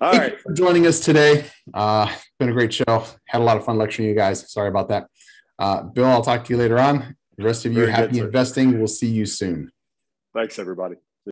All 0.00 0.12
Thank 0.12 0.22
right. 0.22 0.40
for 0.40 0.52
joining 0.52 0.86
us 0.86 1.00
today. 1.00 1.46
Uh, 1.72 2.12
been 2.38 2.48
a 2.48 2.52
great 2.52 2.72
show. 2.72 3.04
Had 3.26 3.40
a 3.40 3.44
lot 3.44 3.56
of 3.56 3.64
fun 3.64 3.76
lecturing 3.76 4.08
you 4.08 4.14
guys. 4.14 4.50
Sorry 4.52 4.68
about 4.68 4.88
that. 4.88 5.08
Uh, 5.58 5.82
Bill, 5.82 6.06
I'll 6.06 6.22
talk 6.22 6.44
to 6.44 6.52
you 6.52 6.58
later 6.58 6.78
on. 6.78 7.16
The 7.36 7.44
rest 7.44 7.64
of 7.64 7.72
you, 7.72 7.80
Very 7.80 7.92
happy 7.92 8.12
good, 8.12 8.26
investing. 8.26 8.78
We'll 8.78 8.86
see 8.86 9.08
you 9.08 9.26
soon. 9.26 9.72
Thanks, 10.32 10.58
everybody. 10.58 10.96